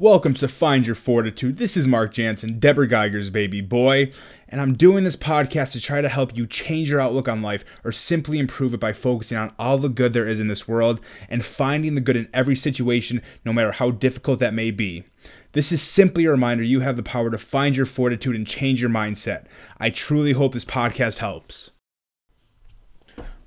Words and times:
Welcome 0.00 0.32
to 0.32 0.48
Find 0.48 0.86
Your 0.86 0.94
Fortitude. 0.94 1.58
This 1.58 1.76
is 1.76 1.86
Mark 1.86 2.14
Jansen, 2.14 2.58
Deborah 2.58 2.88
Geiger's 2.88 3.28
baby 3.28 3.60
boy, 3.60 4.10
and 4.48 4.58
I'm 4.58 4.72
doing 4.72 5.04
this 5.04 5.14
podcast 5.14 5.72
to 5.72 5.80
try 5.82 6.00
to 6.00 6.08
help 6.08 6.34
you 6.34 6.46
change 6.46 6.88
your 6.88 7.00
outlook 7.00 7.28
on 7.28 7.42
life 7.42 7.66
or 7.84 7.92
simply 7.92 8.38
improve 8.38 8.72
it 8.72 8.80
by 8.80 8.94
focusing 8.94 9.36
on 9.36 9.52
all 9.58 9.76
the 9.76 9.90
good 9.90 10.14
there 10.14 10.26
is 10.26 10.40
in 10.40 10.48
this 10.48 10.66
world 10.66 11.02
and 11.28 11.44
finding 11.44 11.96
the 11.96 12.00
good 12.00 12.16
in 12.16 12.30
every 12.32 12.56
situation, 12.56 13.20
no 13.44 13.52
matter 13.52 13.72
how 13.72 13.90
difficult 13.90 14.38
that 14.38 14.54
may 14.54 14.70
be. 14.70 15.04
This 15.52 15.70
is 15.70 15.82
simply 15.82 16.24
a 16.24 16.30
reminder 16.30 16.64
you 16.64 16.80
have 16.80 16.96
the 16.96 17.02
power 17.02 17.30
to 17.30 17.36
find 17.36 17.76
your 17.76 17.84
fortitude 17.84 18.34
and 18.34 18.46
change 18.46 18.80
your 18.80 18.88
mindset. 18.88 19.44
I 19.78 19.90
truly 19.90 20.32
hope 20.32 20.54
this 20.54 20.64
podcast 20.64 21.18
helps. 21.18 21.72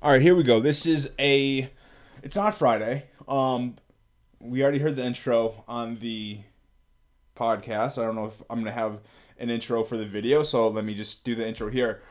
All 0.00 0.12
right, 0.12 0.22
here 0.22 0.36
we 0.36 0.44
go. 0.44 0.60
This 0.60 0.86
is 0.86 1.10
a 1.18 1.68
it's 2.22 2.36
not 2.36 2.54
Friday. 2.54 3.06
Um 3.26 3.74
we 4.44 4.62
already 4.62 4.78
heard 4.78 4.96
the 4.96 5.04
intro 5.04 5.64
on 5.66 5.96
the 5.96 6.40
podcast. 7.34 7.98
I 7.98 8.04
don't 8.04 8.14
know 8.14 8.26
if 8.26 8.42
I'm 8.50 8.58
going 8.58 8.66
to 8.66 8.72
have 8.72 9.00
an 9.38 9.50
intro 9.50 9.82
for 9.82 9.96
the 9.96 10.04
video, 10.04 10.42
so 10.42 10.68
let 10.68 10.84
me 10.84 10.94
just 10.94 11.24
do 11.24 11.34
the 11.34 11.46
intro 11.46 11.70
here. 11.70 12.02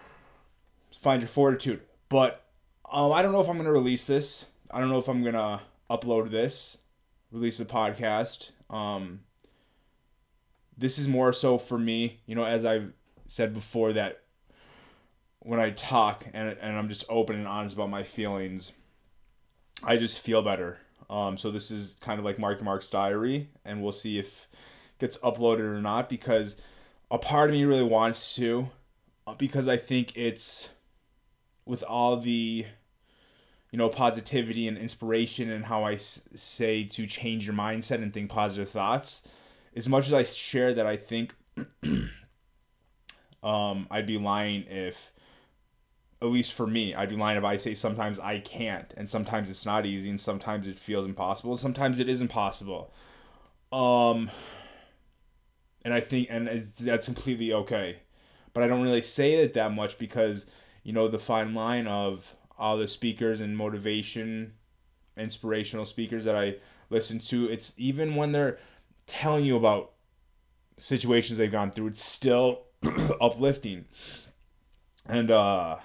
Find 1.00 1.22
your 1.22 1.30
fortitude. 1.30 1.82
But 2.10 2.44
um, 2.92 3.12
I 3.12 3.22
don't 3.22 3.32
know 3.32 3.42
if 3.42 3.48
I'm 3.48 3.56
going 3.56 3.66
to 3.66 3.72
release 3.72 4.06
this. 4.06 4.46
I 4.72 4.80
don't 4.80 4.90
know 4.90 4.98
if 4.98 5.08
I'm 5.08 5.22
going 5.22 5.36
to 5.36 5.62
upload 5.90 6.32
this, 6.32 6.80
release 7.32 7.60
the 7.60 7.66
podcast. 7.66 8.50
Um, 8.70 9.22
this 10.76 10.98
is 10.98 11.08
more 11.08 11.34
so 11.34 11.60
for 11.60 11.78
me, 11.78 12.22
you 12.26 12.34
know, 12.34 12.46
as 12.46 12.66
I've 12.66 12.92
said 13.28 13.54
before, 13.54 13.94
that 13.94 14.24
when 15.40 15.60
I 15.60 15.70
talk 15.70 16.26
and, 16.34 16.58
and 16.60 16.78
I'm 16.78 16.90
just 16.90 17.06
open 17.10 17.36
and 17.36 17.48
honest 17.48 17.76
about 17.76 17.92
my 17.92 18.04
feelings, 18.04 18.74
I 19.84 19.98
just 19.98 20.20
feel 20.20 20.42
better. 20.42 20.80
Um, 21.10 21.38
so 21.38 21.52
this 21.52 21.72
is 21.72 21.96
kind 22.02 22.20
of 22.20 22.26
like 22.26 22.40
Mark 22.40 22.62
Mark's 22.62 22.88
diary, 22.88 23.50
and 23.66 23.82
we'll 23.82 23.92
see 23.92 24.20
if 24.20 24.48
it 24.96 25.00
gets 25.00 25.18
uploaded 25.20 25.60
or 25.60 25.82
not 25.82 26.10
because 26.10 26.56
a 27.12 27.18
part 27.18 27.50
of 27.50 27.56
me 27.56 27.66
really 27.66 27.84
wants 27.84 28.36
to, 28.36 28.70
uh, 29.28 29.34
because 29.34 29.68
I 29.68 29.78
think 29.78 30.16
it's 30.16 30.70
with 31.66 31.84
all 31.84 32.18
the 32.18 32.66
you 33.72 33.78
know 33.78 33.90
positivity 33.90 34.68
and 34.68 34.78
inspiration 34.78 35.50
and 35.50 35.66
how 35.66 35.84
I 35.84 35.94
s- 35.94 36.22
say 36.36 36.84
to 36.86 37.08
change 37.08 37.46
your 37.46 37.56
mindset 37.56 38.02
and 38.04 38.14
think 38.14 38.30
positive 38.30 38.70
thoughts. 38.70 39.28
As 39.76 39.90
much 39.90 40.08
as 40.08 40.14
I 40.14 40.24
share 40.24 40.74
that, 40.74 40.86
I 40.86 40.98
think 40.98 41.34
um, 43.44 43.88
I'd 43.90 44.06
be 44.06 44.18
lying 44.18 44.66
if 44.68 45.12
at 46.24 46.30
least 46.30 46.54
for 46.54 46.66
me, 46.66 46.96
I'd 46.96 47.10
be 47.10 47.18
lying 47.18 47.38
if 47.38 47.44
I 47.44 47.58
say 47.58 47.76
sometimes 47.76 48.18
I 48.18 48.40
can't, 48.40 48.94
and 48.96 49.10
sometimes 49.10 49.50
it's 49.50 49.66
not 49.66 49.86
easy, 49.86 50.10
and 50.10 50.20
sometimes 50.20 50.70
it 50.70 50.80
feels 50.80 51.06
impossible, 51.06 51.58
sometimes 51.58 52.00
it 52.00 52.08
is 52.08 52.22
impossible. 52.22 52.94
Um, 53.74 54.32
and 55.84 55.94
I 55.94 56.00
think, 56.00 56.28
and 56.30 56.48
that's 56.80 57.06
completely 57.06 57.52
okay. 57.52 57.98
But 58.54 58.64
I 58.64 58.68
don't 58.68 58.84
really 58.84 59.02
say 59.02 59.34
it 59.34 59.54
that 59.56 59.74
much 59.74 59.98
because, 59.98 60.46
you 60.84 60.94
know, 60.94 61.10
the 61.10 61.20
fine 61.20 61.54
line 61.54 61.88
of 61.88 62.36
all 62.58 62.78
the 62.78 62.88
speakers 62.88 63.42
and 63.42 63.58
motivation, 63.58 64.54
inspirational 65.18 65.86
speakers 65.86 66.24
that 66.24 66.36
I 66.36 66.56
listen 66.90 67.20
to, 67.20 67.50
it's 67.50 67.74
even 67.78 68.16
when 68.16 68.32
they're 68.32 68.60
telling 69.08 69.44
you 69.44 69.58
about 69.58 69.92
situations 70.78 71.38
they've 71.38 71.52
gone 71.52 71.72
through, 71.72 71.88
it's 71.88 72.04
still 72.04 72.62
uplifting. 73.22 73.86
And, 75.06 75.30
uh, 75.30 75.78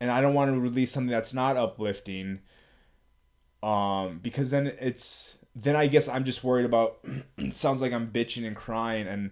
and 0.00 0.10
I 0.10 0.20
don't 0.20 0.34
want 0.34 0.52
to 0.52 0.60
release 0.60 0.92
something 0.92 1.10
that's 1.10 1.34
not 1.34 1.56
uplifting 1.56 2.40
um 3.62 4.20
because 4.22 4.50
then 4.50 4.66
it's 4.80 5.36
then 5.54 5.74
I 5.74 5.86
guess 5.86 6.08
I'm 6.08 6.24
just 6.24 6.44
worried 6.44 6.66
about 6.66 6.98
it 7.38 7.56
sounds 7.56 7.80
like 7.80 7.92
I'm 7.92 8.10
bitching 8.10 8.46
and 8.46 8.54
crying 8.54 9.06
and 9.06 9.30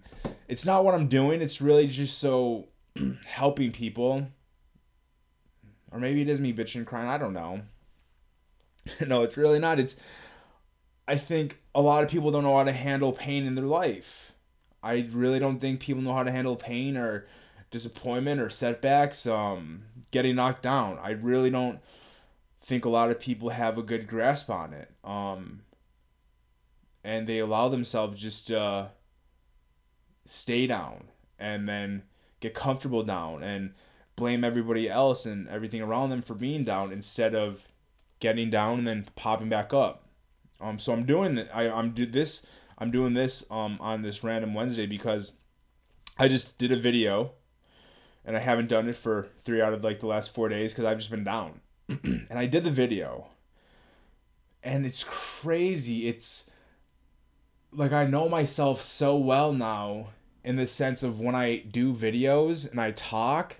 it's 0.49 0.65
not 0.65 0.85
what 0.85 0.95
I'm 0.95 1.09
doing 1.09 1.43
it's 1.43 1.61
really 1.61 1.87
just 1.87 2.19
so 2.19 2.69
helping 3.27 3.73
people. 3.73 4.29
Or 5.93 6.01
maybe 6.01 6.23
it 6.23 6.29
is 6.29 6.41
me 6.41 6.53
bitching 6.53 6.77
and 6.77 6.87
crying 6.87 7.09
I 7.09 7.19
don't 7.19 7.35
know. 7.35 7.63
No 9.07 9.23
it's 9.23 9.37
really 9.37 9.59
not 9.59 9.79
it's 9.79 9.97
I 11.07 11.17
think 11.17 11.61
a 11.75 11.83
lot 11.83 12.03
of 12.03 12.11
people 12.11 12.31
don't 12.31 12.45
know 12.45 12.57
how 12.57 12.65
to 12.65 12.73
handle 12.73 13.13
pain 13.13 13.45
in 13.45 13.55
their 13.55 13.65
life. 13.65 14.33
I 14.83 15.09
really 15.13 15.39
don't 15.39 15.59
think 15.61 15.81
people 15.81 16.03
know 16.03 16.15
how 16.15 16.23
to 16.23 16.31
handle 16.31 16.57
pain 16.57 16.97
or 16.97 17.27
disappointment 17.71 18.41
or 18.41 18.49
setbacks 18.49 19.27
um 19.27 19.83
getting 20.15 20.37
knocked 20.37 20.63
down. 20.63 20.97
I 21.03 21.11
really 21.11 21.51
don't 21.51 21.81
think 22.63 22.85
a 22.85 22.89
lot 22.89 23.11
of 23.11 23.19
people 23.19 23.49
have 23.51 23.77
a 23.77 23.83
good 23.83 24.07
grasp 24.07 24.49
on 24.49 24.73
it. 24.73 24.89
Um, 25.03 25.63
and 27.03 27.27
they 27.27 27.41
allow 27.41 27.69
themselves 27.69 28.23
just 28.23 28.49
uh, 28.53 28.87
stay 30.25 30.69
down 30.69 31.09
and 31.37 31.69
then 31.69 32.05
get 32.39 32.55
comfortable 32.55 33.03
down 33.03 33.43
and 33.43 33.75
blame 34.15 34.45
everybody 34.45 34.89
else 34.89 35.27
and 35.27 35.49
everything 35.49 35.83
around 35.83 36.11
them 36.11 36.23
for 36.23 36.35
being 36.35 36.63
down 36.63 36.93
instead 36.93 37.35
of 37.35 37.67
getting 38.21 38.51
down 38.51 38.79
and 38.79 38.87
then 38.87 39.07
popping 39.17 39.49
back 39.49 39.75
up. 39.75 40.07
Um, 40.61 40.79
so 40.79 40.93
I'm 40.93 41.05
doing 41.05 41.35
that. 41.35 41.51
I 41.53 41.69
I'm 41.69 41.91
do 41.91 42.07
this. 42.07 42.47
I'm 42.79 42.93
doing 42.93 43.15
this 43.15 43.45
um 43.51 43.79
on 43.81 44.03
this 44.03 44.23
random 44.23 44.55
Wednesday 44.55 44.87
because 44.87 45.33
I 46.17 46.29
just 46.29 46.57
did 46.57 46.71
a 46.71 46.79
video 46.79 47.33
and 48.25 48.37
I 48.37 48.41
haven't 48.41 48.69
done 48.69 48.89
it 48.89 48.97
for 48.97 49.29
three 49.45 49.61
out 49.61 49.73
of 49.73 49.85
like 49.85 50.01
the 50.01 50.07
last 50.07 50.35
four 50.35 50.49
days 50.49 50.73
because 50.73 50.85
I've 50.85 50.99
just 50.99 51.11
been 51.11 51.25
down. 51.25 51.61
and 51.89 52.29
I 52.31 52.47
did 52.47 52.65
the 52.65 52.71
video, 52.71 53.29
and 54.63 54.87
it's 54.87 55.05
crazy. 55.05 56.09
It's 56.09 56.49
like 57.73 57.93
I 57.93 58.07
know 58.07 58.29
myself 58.29 58.83
so 58.83 59.17
well 59.17 59.53
now 59.53 60.09
in 60.45 60.57
the 60.57 60.67
sense 60.67 61.03
of 61.03 61.19
when 61.19 61.35
I 61.35 61.59
do 61.59 61.93
videos 61.95 62.71
and 62.71 62.81
I 62.81 62.93
talk, 62.93 63.57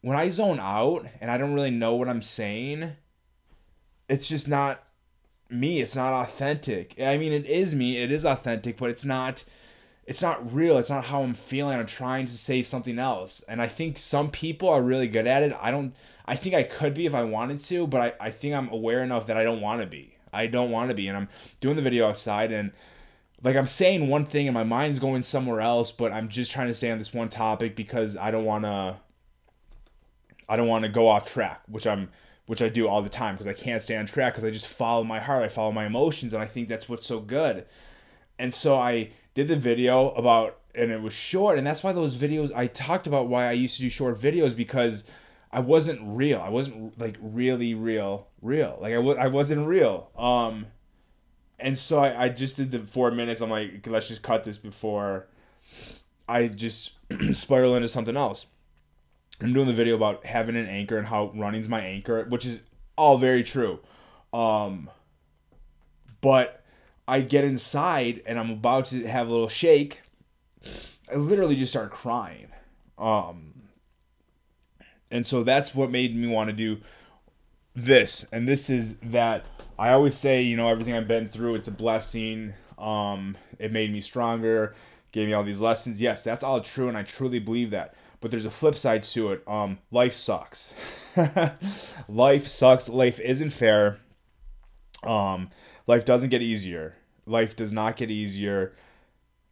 when 0.00 0.16
I 0.16 0.30
zone 0.30 0.58
out 0.58 1.06
and 1.20 1.30
I 1.30 1.36
don't 1.36 1.54
really 1.54 1.70
know 1.70 1.94
what 1.94 2.08
I'm 2.08 2.22
saying, 2.22 2.92
it's 4.08 4.28
just 4.28 4.48
not 4.48 4.82
me. 5.50 5.80
It's 5.80 5.94
not 5.94 6.14
authentic. 6.14 6.98
I 7.00 7.18
mean, 7.18 7.32
it 7.32 7.44
is 7.44 7.74
me. 7.74 8.02
It 8.02 8.10
is 8.10 8.24
authentic, 8.24 8.78
but 8.78 8.90
it's 8.90 9.04
not 9.04 9.44
it's 10.08 10.22
not 10.22 10.54
real. 10.54 10.78
It's 10.78 10.88
not 10.88 11.04
how 11.04 11.22
I'm 11.22 11.34
feeling. 11.34 11.78
I'm 11.78 11.84
trying 11.84 12.24
to 12.24 12.32
say 12.32 12.62
something 12.62 12.98
else. 12.98 13.44
And 13.46 13.60
I 13.60 13.68
think 13.68 13.98
some 13.98 14.30
people 14.30 14.70
are 14.70 14.82
really 14.82 15.06
good 15.06 15.26
at 15.26 15.42
it. 15.42 15.54
I 15.60 15.70
don't 15.70 15.94
I 16.24 16.34
think 16.34 16.54
I 16.54 16.62
could 16.62 16.94
be 16.94 17.04
if 17.04 17.12
I 17.12 17.24
wanted 17.24 17.58
to, 17.60 17.86
but 17.86 18.00
I, 18.00 18.28
I 18.28 18.30
think 18.30 18.54
I'm 18.54 18.70
aware 18.70 19.02
enough 19.02 19.26
that 19.26 19.36
I 19.36 19.44
don't 19.44 19.60
want 19.60 19.82
to 19.82 19.86
be. 19.86 20.14
I 20.32 20.46
don't 20.46 20.70
want 20.70 20.88
to 20.88 20.94
be. 20.94 21.08
And 21.08 21.16
I'm 21.16 21.28
doing 21.60 21.76
the 21.76 21.82
video 21.82 22.08
outside 22.08 22.52
and 22.52 22.72
like 23.42 23.54
I'm 23.54 23.66
saying 23.66 24.08
one 24.08 24.24
thing 24.24 24.48
and 24.48 24.54
my 24.54 24.64
mind's 24.64 24.98
going 24.98 25.22
somewhere 25.22 25.60
else, 25.60 25.92
but 25.92 26.10
I'm 26.10 26.30
just 26.30 26.52
trying 26.52 26.68
to 26.68 26.74
stay 26.74 26.90
on 26.90 26.96
this 26.96 27.12
one 27.12 27.28
topic 27.28 27.76
because 27.76 28.16
I 28.16 28.30
don't 28.30 28.46
want 28.46 28.64
to 28.64 28.96
I 30.48 30.56
don't 30.56 30.68
want 30.68 30.84
to 30.84 30.88
go 30.88 31.06
off 31.06 31.30
track, 31.30 31.60
which 31.68 31.86
I'm 31.86 32.08
which 32.46 32.62
I 32.62 32.70
do 32.70 32.88
all 32.88 33.02
the 33.02 33.10
time 33.10 33.34
because 33.34 33.46
I 33.46 33.52
can't 33.52 33.82
stay 33.82 33.94
on 33.98 34.06
track 34.06 34.32
because 34.32 34.44
I 34.44 34.50
just 34.50 34.68
follow 34.68 35.04
my 35.04 35.20
heart, 35.20 35.44
I 35.44 35.48
follow 35.48 35.70
my 35.70 35.84
emotions, 35.84 36.32
and 36.32 36.42
I 36.42 36.46
think 36.46 36.68
that's 36.68 36.88
what's 36.88 37.06
so 37.06 37.20
good. 37.20 37.66
And 38.38 38.54
so 38.54 38.78
I 38.78 39.10
did 39.38 39.46
the 39.46 39.56
video 39.56 40.10
about 40.10 40.58
and 40.74 40.90
it 40.90 41.00
was 41.00 41.12
short 41.12 41.58
and 41.58 41.66
that's 41.66 41.84
why 41.84 41.92
those 41.92 42.16
videos 42.16 42.52
I 42.52 42.66
talked 42.66 43.06
about 43.06 43.28
why 43.28 43.46
I 43.46 43.52
used 43.52 43.76
to 43.76 43.82
do 43.82 43.88
short 43.88 44.20
videos 44.20 44.56
because 44.56 45.04
I 45.52 45.60
wasn't 45.60 46.00
real. 46.02 46.40
I 46.40 46.48
wasn't 46.48 46.98
like 46.98 47.16
really 47.20 47.74
real, 47.74 48.26
real. 48.42 48.76
Like 48.80 48.92
I 48.92 48.96
w- 48.96 49.16
I 49.16 49.28
wasn't 49.28 49.68
real. 49.68 50.10
Um 50.18 50.66
and 51.60 51.78
so 51.78 52.00
I, 52.00 52.24
I 52.24 52.28
just 52.30 52.56
did 52.56 52.72
the 52.72 52.80
4 52.80 53.12
minutes. 53.12 53.40
I'm 53.40 53.48
like 53.48 53.86
let's 53.86 54.08
just 54.08 54.24
cut 54.24 54.42
this 54.42 54.58
before 54.58 55.28
I 56.28 56.48
just 56.48 56.94
spiral 57.32 57.76
into 57.76 57.86
something 57.86 58.16
else. 58.16 58.46
I'm 59.40 59.52
doing 59.52 59.68
the 59.68 59.72
video 59.72 59.94
about 59.94 60.26
having 60.26 60.56
an 60.56 60.66
anchor 60.66 60.98
and 60.98 61.06
how 61.06 61.30
running's 61.36 61.68
my 61.68 61.80
anchor, 61.80 62.24
which 62.24 62.44
is 62.44 62.58
all 62.96 63.18
very 63.18 63.44
true. 63.44 63.78
Um 64.32 64.90
but 66.20 66.57
I 67.08 67.22
get 67.22 67.42
inside 67.42 68.22
and 68.26 68.38
I'm 68.38 68.50
about 68.50 68.86
to 68.86 69.06
have 69.08 69.28
a 69.28 69.30
little 69.30 69.48
shake. 69.48 70.02
I 71.10 71.16
literally 71.16 71.56
just 71.56 71.72
start 71.72 71.90
crying. 71.90 72.48
Um, 72.98 73.54
and 75.10 75.26
so 75.26 75.42
that's 75.42 75.74
what 75.74 75.90
made 75.90 76.14
me 76.14 76.28
want 76.28 76.50
to 76.50 76.56
do 76.56 76.80
this. 77.74 78.26
And 78.30 78.46
this 78.46 78.68
is 78.68 78.96
that 78.96 79.46
I 79.78 79.92
always 79.92 80.16
say, 80.16 80.42
you 80.42 80.56
know, 80.56 80.68
everything 80.68 80.92
I've 80.92 81.08
been 81.08 81.28
through, 81.28 81.54
it's 81.54 81.68
a 81.68 81.72
blessing. 81.72 82.52
Um, 82.76 83.38
it 83.58 83.72
made 83.72 83.90
me 83.90 84.02
stronger, 84.02 84.74
gave 85.10 85.28
me 85.28 85.32
all 85.32 85.44
these 85.44 85.62
lessons. 85.62 86.00
Yes, 86.00 86.22
that's 86.22 86.44
all 86.44 86.60
true, 86.60 86.88
and 86.88 86.96
I 86.96 87.04
truly 87.04 87.38
believe 87.38 87.70
that. 87.70 87.94
But 88.20 88.30
there's 88.30 88.44
a 88.44 88.50
flip 88.50 88.74
side 88.74 89.04
to 89.04 89.32
it. 89.32 89.42
Um, 89.48 89.78
life 89.90 90.14
sucks. 90.14 90.74
life 92.08 92.48
sucks. 92.48 92.88
Life 92.88 93.18
isn't 93.20 93.50
fair. 93.50 93.98
Um, 95.04 95.50
life 95.86 96.04
doesn't 96.04 96.30
get 96.30 96.42
easier. 96.42 96.97
Life 97.28 97.56
does 97.56 97.72
not 97.72 97.96
get 97.96 98.10
easier. 98.10 98.74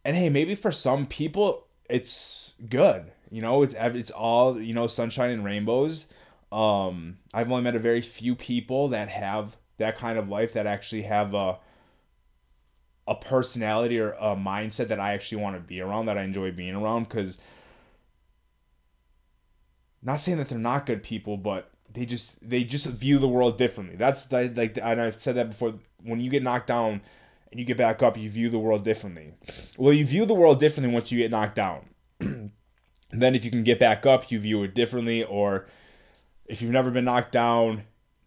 And 0.03 0.15
hey, 0.15 0.29
maybe 0.29 0.55
for 0.55 0.71
some 0.71 1.05
people 1.05 1.67
it's 1.89 2.53
good. 2.69 3.11
You 3.29 3.41
know, 3.41 3.63
it's 3.63 3.75
it's 3.77 4.11
all, 4.11 4.59
you 4.59 4.73
know, 4.73 4.87
sunshine 4.87 5.31
and 5.31 5.45
rainbows. 5.45 6.07
Um 6.51 7.17
I've 7.33 7.51
only 7.51 7.63
met 7.63 7.75
a 7.75 7.79
very 7.79 8.01
few 8.01 8.35
people 8.35 8.89
that 8.89 9.09
have 9.09 9.57
that 9.77 9.97
kind 9.97 10.17
of 10.17 10.29
life 10.29 10.53
that 10.53 10.65
actually 10.65 11.03
have 11.03 11.33
a 11.33 11.59
a 13.07 13.15
personality 13.15 13.99
or 13.99 14.11
a 14.13 14.35
mindset 14.35 14.89
that 14.89 14.99
I 14.99 15.13
actually 15.13 15.41
want 15.41 15.55
to 15.55 15.61
be 15.61 15.79
around, 15.81 16.07
that 16.07 16.17
I 16.17 16.23
enjoy 16.23 16.51
being 16.51 16.75
around. 16.75 17.05
Because, 17.05 17.37
not 20.03 20.19
saying 20.19 20.37
that 20.39 20.49
they're 20.49 20.57
not 20.57 20.85
good 20.85 21.03
people, 21.03 21.37
but 21.37 21.71
they 21.93 22.05
just 22.05 22.47
they 22.47 22.63
just 22.63 22.85
view 22.87 23.17
the 23.17 23.27
world 23.27 23.57
differently. 23.57 23.95
That's 23.95 24.25
the, 24.25 24.51
like, 24.55 24.77
and 24.77 25.01
I've 25.01 25.21
said 25.21 25.35
that 25.35 25.49
before. 25.49 25.75
When 26.03 26.19
you 26.19 26.29
get 26.29 26.43
knocked 26.43 26.67
down 26.67 27.01
and 27.51 27.59
you 27.59 27.65
get 27.65 27.77
back 27.77 28.03
up, 28.03 28.17
you 28.17 28.29
view 28.29 28.49
the 28.49 28.59
world 28.59 28.83
differently. 28.83 29.33
Well, 29.77 29.93
you 29.93 30.05
view 30.05 30.25
the 30.25 30.33
world 30.33 30.59
differently 30.59 30.93
once 30.93 31.11
you 31.11 31.19
get 31.19 31.31
knocked 31.31 31.55
down. 31.55 31.89
then, 32.19 33.35
if 33.35 33.45
you 33.45 33.51
can 33.51 33.63
get 33.63 33.79
back 33.79 34.05
up, 34.05 34.31
you 34.31 34.39
view 34.39 34.63
it 34.63 34.73
differently. 34.73 35.23
Or 35.23 35.67
if 36.45 36.61
you've 36.61 36.71
never 36.71 36.91
been 36.91 37.05
knocked 37.05 37.31
down, 37.31 37.83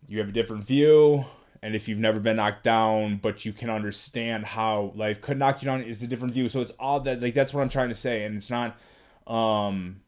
you 0.09 0.19
have 0.19 0.29
a 0.29 0.33
different 0.33 0.65
view 0.65 1.25
and 1.63 1.75
if 1.75 1.89
you've 1.89 1.99
never 1.99 2.21
been 2.21 2.37
knocked 2.37 2.65
down 2.65 3.19
but 3.23 3.45
you 3.45 3.53
can 3.53 3.71
understand 3.71 4.45
how 4.45 4.93
life 4.95 5.21
could 5.21 5.39
knock 5.39 5.63
you 5.63 5.67
down 5.67 5.81
it's 5.81 6.03
a 6.03 6.07
different 6.07 6.35
view 6.35 6.49
so 6.49 6.61
it's 6.61 6.73
all 6.79 7.01
that 7.01 7.21
like 7.21 7.35
that's 7.35 7.53
what 7.53 7.61
i'm 7.61 7.69
trying 7.69 7.89
to 7.89 7.95
say 7.95 8.25
and 8.25 8.37
it's 8.37 8.51
not 8.51 8.79
um 9.27 10.01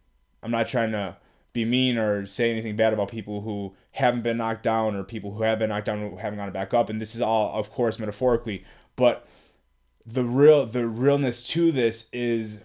i'm 0.43 0.51
not 0.51 0.67
trying 0.67 0.93
to 0.93 1.17
be 1.53 1.65
mean 1.65 1.99
or 1.99 2.27
say 2.27 2.51
anything 2.51 2.77
bad 2.77 2.93
about 2.93 3.11
people 3.11 3.43
who 3.43 3.75
haven't 3.91 4.23
been 4.23 4.39
knocked 4.39 4.63
down 4.63 4.97
or 4.97 5.05
people 5.05 5.33
who 5.33 5.43
have 5.43 5.59
been 5.59 5.69
knocked 5.69 5.87
down 5.87 6.01
who 6.01 6.17
haven't 6.17 6.39
gone 6.39 6.51
back 6.53 6.73
up. 6.73 6.89
And 6.89 7.01
this 7.01 7.15
is 7.15 7.21
all 7.21 7.59
of 7.59 7.71
course 7.71 7.99
metaphorically. 7.99 8.65
But 8.97 9.27
the 10.07 10.25
real 10.25 10.67
the 10.67 10.87
realness 10.87 11.47
to 11.49 11.71
this 11.71 12.09
is 12.13 12.61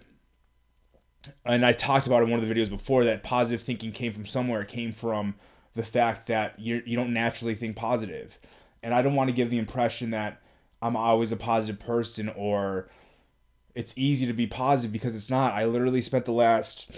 and 1.44 1.64
i 1.64 1.72
talked 1.72 2.06
about 2.06 2.22
in 2.22 2.30
one 2.30 2.40
of 2.40 2.48
the 2.48 2.52
videos 2.52 2.68
before 2.68 3.04
that 3.04 3.22
positive 3.22 3.62
thinking 3.62 3.92
came 3.92 4.12
from 4.12 4.26
somewhere. 4.26 4.62
It 4.62 4.68
came 4.68 4.92
from 4.92 5.34
the 5.74 5.82
fact 5.82 6.26
that 6.26 6.58
you 6.58 6.82
you 6.86 6.96
don't 6.96 7.12
naturally 7.12 7.54
think 7.54 7.76
positive. 7.76 8.38
And 8.82 8.94
I 8.94 9.02
don't 9.02 9.14
want 9.14 9.28
to 9.28 9.36
give 9.36 9.50
the 9.50 9.58
impression 9.58 10.10
that 10.10 10.40
I'm 10.80 10.96
always 10.96 11.32
a 11.32 11.36
positive 11.36 11.80
person 11.80 12.28
or 12.30 12.88
it's 13.74 13.92
easy 13.96 14.26
to 14.26 14.32
be 14.32 14.46
positive 14.46 14.92
because 14.92 15.14
it's 15.14 15.30
not. 15.30 15.54
I 15.54 15.66
literally 15.66 16.00
spent 16.00 16.24
the 16.24 16.32
last 16.32 16.90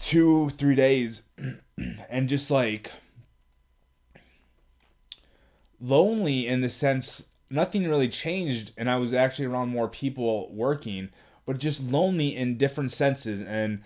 two, 0.00 0.48
three 0.50 0.74
days 0.74 1.22
and 2.08 2.28
just 2.28 2.50
like 2.50 2.90
lonely 5.80 6.46
in 6.46 6.62
the 6.62 6.68
sense 6.68 7.26
nothing 7.50 7.88
really 7.88 8.08
changed 8.08 8.72
and 8.76 8.90
I 8.90 8.96
was 8.96 9.12
actually 9.12 9.46
around 9.46 9.68
more 9.68 9.88
people 9.88 10.50
working, 10.52 11.10
but 11.46 11.58
just 11.58 11.82
lonely 11.82 12.34
in 12.34 12.56
different 12.56 12.92
senses 12.92 13.42
and 13.42 13.82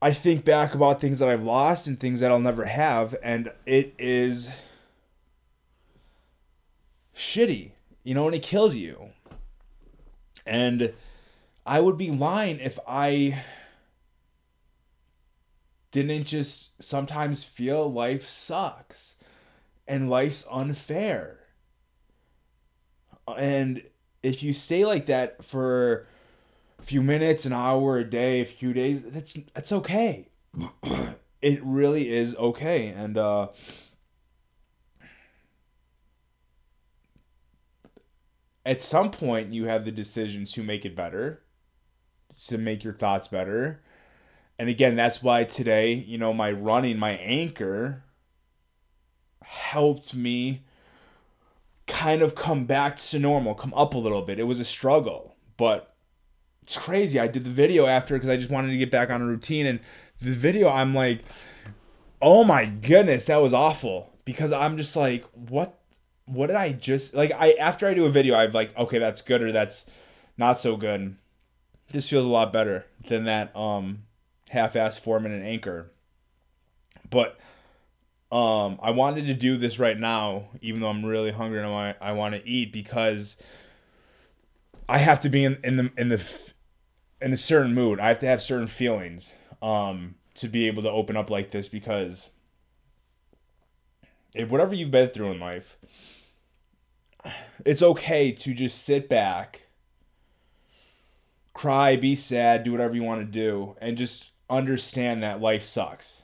I 0.00 0.12
think 0.12 0.44
back 0.44 0.74
about 0.74 1.00
things 1.00 1.20
that 1.20 1.28
I've 1.28 1.44
lost 1.44 1.86
and 1.86 2.00
things 2.00 2.20
that 2.20 2.32
I'll 2.32 2.40
never 2.40 2.64
have 2.64 3.14
and 3.22 3.52
it 3.66 3.94
is 3.98 4.50
shitty, 7.14 7.72
you 8.04 8.14
know, 8.14 8.26
and 8.26 8.34
it 8.34 8.42
kills 8.42 8.74
you. 8.74 9.10
And 10.46 10.92
I 11.64 11.80
would 11.80 11.98
be 11.98 12.10
lying 12.10 12.58
if 12.58 12.78
I 12.88 13.44
didn't 15.92 16.24
just 16.24 16.82
sometimes 16.82 17.44
feel 17.44 17.90
life 17.92 18.26
sucks 18.26 19.16
and 19.86 20.10
life's 20.10 20.46
unfair. 20.50 21.38
And 23.36 23.84
if 24.22 24.42
you 24.42 24.54
stay 24.54 24.84
like 24.84 25.06
that 25.06 25.44
for 25.44 26.06
a 26.78 26.82
few 26.82 27.02
minutes, 27.02 27.44
an 27.44 27.52
hour, 27.52 27.98
a 27.98 28.04
day, 28.04 28.40
a 28.40 28.46
few 28.46 28.72
days, 28.72 29.08
that's 29.10 29.34
that's 29.54 29.70
okay. 29.70 30.28
it 31.42 31.62
really 31.62 32.10
is 32.10 32.34
okay. 32.36 32.88
And 32.88 33.18
uh 33.18 33.48
at 38.64 38.82
some 38.82 39.10
point 39.10 39.52
you 39.52 39.66
have 39.66 39.84
the 39.84 39.92
decision 39.92 40.44
to 40.46 40.62
make 40.62 40.84
it 40.84 40.96
better 40.96 41.42
to 42.46 42.56
make 42.56 42.82
your 42.82 42.94
thoughts 42.94 43.28
better 43.28 43.82
and 44.62 44.70
again 44.70 44.94
that's 44.94 45.20
why 45.24 45.42
today 45.42 45.92
you 45.92 46.16
know 46.16 46.32
my 46.32 46.52
running 46.52 46.96
my 46.96 47.10
anchor 47.16 48.04
helped 49.42 50.14
me 50.14 50.62
kind 51.88 52.22
of 52.22 52.36
come 52.36 52.64
back 52.64 52.96
to 52.96 53.18
normal 53.18 53.56
come 53.56 53.74
up 53.74 53.92
a 53.94 53.98
little 53.98 54.22
bit. 54.22 54.38
It 54.38 54.44
was 54.44 54.60
a 54.60 54.64
struggle 54.64 55.34
but 55.56 55.96
it's 56.62 56.78
crazy. 56.78 57.18
I 57.18 57.26
did 57.26 57.42
the 57.42 57.50
video 57.50 57.86
after 57.86 58.14
because 58.14 58.28
i 58.28 58.36
just 58.36 58.50
wanted 58.50 58.68
to 58.68 58.76
get 58.76 58.92
back 58.92 59.10
on 59.10 59.20
a 59.20 59.26
routine 59.26 59.66
and 59.66 59.80
the 60.20 60.30
video 60.30 60.68
i'm 60.68 60.94
like 60.94 61.24
oh 62.20 62.44
my 62.44 62.66
goodness 62.66 63.24
that 63.26 63.42
was 63.42 63.52
awful. 63.52 64.12
Because 64.24 64.52
i'm 64.52 64.76
just 64.76 64.94
like 64.94 65.24
what 65.34 65.76
what 66.26 66.46
did 66.46 66.56
I 66.56 66.70
just 66.72 67.14
like 67.14 67.32
I 67.32 67.54
after 67.54 67.88
I 67.88 67.94
do 67.94 68.04
a 68.06 68.10
video 68.10 68.36
I've 68.36 68.54
like 68.54 68.78
okay 68.78 69.00
that's 69.00 69.22
good 69.22 69.42
or 69.42 69.50
that's 69.50 69.86
not 70.38 70.60
so 70.60 70.76
good. 70.76 71.16
This 71.90 72.08
feels 72.08 72.24
a 72.24 72.28
lot 72.28 72.52
better 72.52 72.86
than 73.08 73.24
that 73.24 73.54
um 73.56 74.04
half-ass 74.52 74.98
Foreman 74.98 75.32
and 75.32 75.44
anchor. 75.44 75.90
But 77.08 77.38
um 78.30 78.78
I 78.82 78.90
wanted 78.90 79.26
to 79.26 79.34
do 79.34 79.56
this 79.56 79.78
right 79.78 79.98
now 79.98 80.48
even 80.60 80.80
though 80.80 80.88
I'm 80.88 81.04
really 81.04 81.32
hungry 81.32 81.58
and 81.58 81.66
I 81.66 81.70
want 81.70 81.96
I 82.00 82.12
want 82.12 82.34
to 82.34 82.48
eat 82.48 82.72
because 82.72 83.36
I 84.88 84.98
have 84.98 85.20
to 85.20 85.28
be 85.28 85.44
in, 85.44 85.58
in 85.62 85.76
the 85.76 85.90
in 85.96 86.08
the 86.08 86.22
in 87.20 87.32
a 87.32 87.36
certain 87.36 87.74
mood. 87.74 88.00
I 88.00 88.08
have 88.08 88.18
to 88.20 88.26
have 88.26 88.42
certain 88.42 88.68
feelings 88.68 89.34
um 89.60 90.14
to 90.34 90.48
be 90.48 90.66
able 90.66 90.82
to 90.82 90.90
open 90.90 91.16
up 91.16 91.28
like 91.28 91.50
this 91.50 91.68
because 91.68 92.30
if 94.34 94.48
whatever 94.48 94.74
you've 94.74 94.90
been 94.90 95.08
through 95.08 95.30
in 95.30 95.40
life 95.40 95.76
it's 97.64 97.82
okay 97.82 98.32
to 98.32 98.52
just 98.52 98.82
sit 98.82 99.08
back, 99.08 99.62
cry, 101.54 101.96
be 101.96 102.16
sad, 102.16 102.64
do 102.64 102.72
whatever 102.72 102.96
you 102.96 103.02
want 103.02 103.20
to 103.20 103.26
do, 103.26 103.76
and 103.80 103.96
just 103.96 104.31
understand 104.52 105.22
that 105.22 105.40
life 105.40 105.64
sucks. 105.64 106.22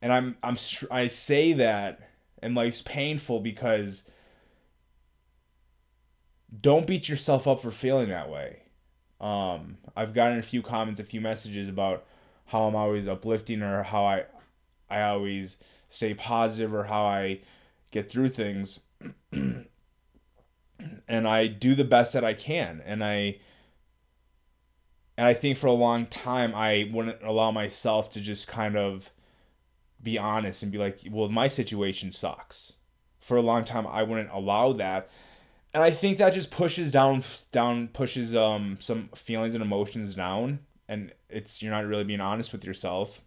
And 0.00 0.12
I'm 0.12 0.36
I'm 0.42 0.56
I 0.90 1.08
say 1.08 1.52
that 1.54 2.00
and 2.40 2.54
life's 2.54 2.82
painful 2.82 3.40
because 3.40 4.04
don't 6.60 6.86
beat 6.86 7.08
yourself 7.08 7.46
up 7.46 7.60
for 7.60 7.70
feeling 7.70 8.08
that 8.08 8.30
way. 8.30 8.62
Um, 9.20 9.78
I've 9.96 10.14
gotten 10.14 10.38
a 10.38 10.42
few 10.42 10.62
comments, 10.62 11.00
a 11.00 11.04
few 11.04 11.20
messages 11.20 11.68
about 11.68 12.06
how 12.46 12.62
I'm 12.62 12.76
always 12.76 13.08
uplifting 13.08 13.62
or 13.62 13.82
how 13.82 14.04
I 14.04 14.24
I 14.88 15.02
always 15.02 15.58
stay 15.88 16.14
positive 16.14 16.72
or 16.72 16.84
how 16.84 17.04
I 17.04 17.40
get 17.90 18.08
through 18.10 18.28
things. 18.30 18.80
and 19.32 19.66
I 21.08 21.46
do 21.48 21.74
the 21.74 21.84
best 21.84 22.12
that 22.12 22.24
I 22.24 22.34
can. 22.34 22.82
And 22.84 23.02
I 23.02 23.38
and 25.18 25.26
I 25.26 25.34
think 25.34 25.58
for 25.58 25.66
a 25.66 25.72
long 25.72 26.06
time 26.06 26.54
I 26.54 26.88
wouldn't 26.92 27.24
allow 27.24 27.50
myself 27.50 28.08
to 28.10 28.20
just 28.20 28.46
kind 28.46 28.76
of 28.76 29.10
be 30.00 30.16
honest 30.16 30.62
and 30.62 30.70
be 30.70 30.78
like, 30.78 31.00
well, 31.10 31.28
my 31.28 31.48
situation 31.48 32.12
sucks. 32.12 32.74
For 33.18 33.36
a 33.36 33.42
long 33.42 33.64
time 33.64 33.84
I 33.88 34.04
wouldn't 34.04 34.30
allow 34.30 34.72
that. 34.74 35.10
And 35.74 35.82
I 35.82 35.90
think 35.90 36.18
that 36.18 36.34
just 36.34 36.52
pushes 36.52 36.92
down 36.92 37.24
down 37.50 37.88
pushes 37.88 38.36
um 38.36 38.78
some 38.80 39.08
feelings 39.12 39.54
and 39.54 39.62
emotions 39.62 40.14
down 40.14 40.60
and 40.88 41.12
it's 41.28 41.60
you're 41.62 41.72
not 41.72 41.84
really 41.84 42.04
being 42.04 42.20
honest 42.20 42.52
with 42.52 42.64
yourself. 42.64 43.20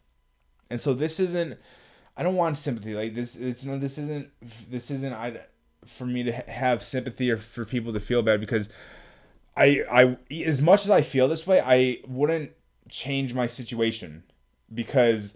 And 0.70 0.80
so 0.80 0.94
this 0.94 1.20
isn't 1.20 1.60
I 2.16 2.24
don't 2.24 2.38
want 2.38 2.58
sympathy 2.58 2.96
like 2.96 3.16
this 3.16 3.36
it's 3.36 3.66
no 3.66 3.78
this 3.78 3.98
isn't 3.98 4.30
this 4.70 4.92
isn't 4.92 5.12
I 5.12 5.42
for 5.86 6.06
me 6.06 6.24
to 6.24 6.32
have 6.32 6.84
sympathy 6.84 7.30
or 7.30 7.38
for 7.38 7.66
people 7.66 7.92
to 7.92 8.00
feel 8.00 8.22
bad 8.22 8.40
because 8.40 8.70
I 9.56 9.84
I 9.92 10.18
as 10.44 10.62
much 10.62 10.84
as 10.84 10.90
I 10.90 11.02
feel 11.02 11.28
this 11.28 11.46
way, 11.46 11.62
I 11.64 12.00
wouldn't 12.08 12.52
change 12.90 13.34
my 13.34 13.48
situation 13.48 14.24
because 14.74 15.34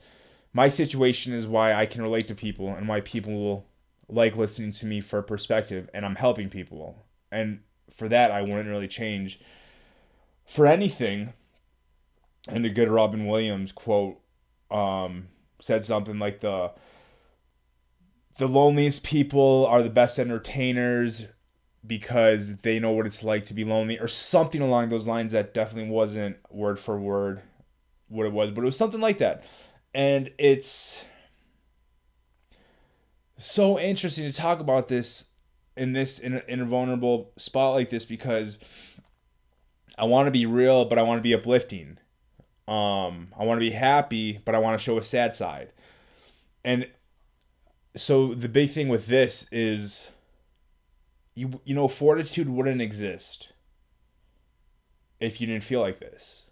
my 0.54 0.70
situation 0.70 1.34
is 1.34 1.48
why 1.48 1.74
I 1.74 1.86
can 1.86 2.02
relate 2.02 2.28
to 2.30 2.36
people 2.36 2.70
and 2.70 2.88
why 2.88 3.02
people 3.02 3.34
will 3.34 3.66
like 4.08 4.38
listening 4.38 4.72
to 4.72 4.86
me 4.86 5.02
for 5.02 5.22
perspective 5.22 5.90
and 5.94 6.06
I'm 6.06 6.16
helping 6.16 6.50
people. 6.50 7.06
And 7.32 7.60
for 7.92 8.08
that 8.08 8.32
I 8.32 8.42
wouldn't 8.42 8.70
really 8.70 8.88
change 8.88 9.40
for 10.46 10.66
anything. 10.66 11.34
And 12.48 12.66
a 12.66 12.70
good 12.70 12.90
Robin 12.90 13.26
Williams 13.26 13.72
quote 13.72 14.20
um, 14.70 15.28
said 15.60 15.84
something 15.84 16.20
like 16.20 16.42
the 16.42 16.72
the 18.38 18.48
loneliest 18.48 19.04
people 19.04 19.66
are 19.70 19.82
the 19.82 19.90
best 19.90 20.20
entertainers 20.20 21.26
because 21.86 22.56
they 22.58 22.80
know 22.80 22.92
what 22.92 23.06
it's 23.06 23.24
like 23.24 23.46
to 23.46 23.54
be 23.54 23.64
lonely 23.64 24.00
or 24.00 24.08
something 24.08 24.62
along 24.62 24.90
those 24.90 25.08
lines 25.08 25.34
that 25.34 25.54
definitely 25.54 25.90
wasn't 25.90 26.38
word 26.50 26.80
for 26.80 27.00
word 27.00 27.42
what 28.08 28.26
it 28.26 28.32
was 28.32 28.52
but 28.52 28.62
it 28.62 28.66
was 28.66 28.78
something 28.78 29.02
like 29.02 29.18
that. 29.18 29.44
And 29.94 30.32
it's 30.38 31.06
so 33.38 33.80
interesting 33.80 34.30
to 34.32 34.38
talk 34.38 34.60
about 34.60 34.88
this 34.88 35.26
in 35.78 35.94
this 35.94 36.20
in 36.20 36.36
a, 36.36 36.42
in 36.48 36.62
a 36.62 36.66
vulnerable 36.66 37.32
spot 37.38 37.74
like 37.74 37.90
this 37.90 38.06
because 38.06 38.60
I 39.98 40.06
want 40.06 40.28
to 40.28 40.32
be 40.32 40.46
real 40.46 40.86
but 40.86 40.98
I 40.98 41.04
want 41.04 41.20
to 41.20 41.24
be 41.24 41.34
uplifting. 41.34 41.98
Um 42.68 43.34
I 43.38 43.44
want 43.44 43.58
to 43.58 43.66
be 43.66 43.72
happy 43.72 44.40
but 44.44 44.56
I 44.56 44.60
want 44.60 44.80
to 44.80 44.84
show 44.84 44.98
a 44.98 45.04
sad 45.04 45.36
side. 45.36 45.72
And 46.64 46.88
so 47.96 48.34
the 48.34 48.50
big 48.50 48.72
thing 48.72 48.90
with 48.90 49.08
this 49.08 49.48
is 49.52 50.10
you 51.36 51.62
you 51.66 51.76
know 51.76 51.88
fortitude 51.88 52.50
wouldn't 52.50 52.82
exist 52.82 53.50
if 55.20 55.40
you 55.40 55.48
didn't 55.48 55.64
feel 55.64 55.82
like 55.82 56.00
this. 56.00 56.46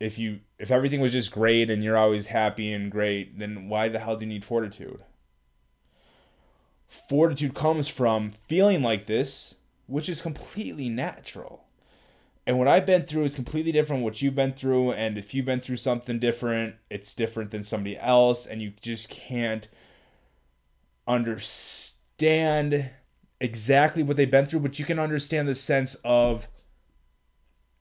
If 0.00 0.18
you 0.18 0.40
if 0.58 0.70
everything 0.70 1.00
was 1.00 1.12
just 1.12 1.32
great 1.32 1.70
and 1.70 1.82
you're 1.82 1.96
always 1.96 2.26
happy 2.26 2.72
and 2.72 2.90
great, 2.90 3.38
then 3.38 3.68
why 3.68 3.88
the 3.88 3.98
hell 3.98 4.16
do 4.16 4.24
you 4.24 4.32
need 4.32 4.44
fortitude? 4.44 5.00
Fortitude 6.86 7.54
comes 7.54 7.88
from 7.88 8.30
feeling 8.30 8.82
like 8.82 9.06
this, 9.06 9.56
which 9.86 10.08
is 10.08 10.22
completely 10.22 10.88
natural. 10.88 11.64
And 12.46 12.58
what 12.58 12.66
I've 12.66 12.86
been 12.86 13.04
through 13.04 13.24
is 13.24 13.34
completely 13.34 13.72
different 13.72 14.02
what 14.02 14.22
you've 14.22 14.34
been 14.34 14.54
through. 14.54 14.92
And 14.92 15.18
if 15.18 15.34
you've 15.34 15.44
been 15.44 15.60
through 15.60 15.76
something 15.76 16.18
different, 16.18 16.76
it's 16.88 17.12
different 17.12 17.50
than 17.50 17.62
somebody 17.62 17.98
else. 17.98 18.46
And 18.46 18.62
you 18.62 18.72
just 18.80 19.10
can't 19.10 19.68
understand 21.06 22.90
exactly 23.40 24.02
what 24.02 24.16
they've 24.16 24.30
been 24.30 24.46
through, 24.46 24.60
but 24.60 24.78
you 24.78 24.84
can 24.84 24.98
understand 24.98 25.48
the 25.48 25.54
sense 25.54 25.96
of 26.04 26.48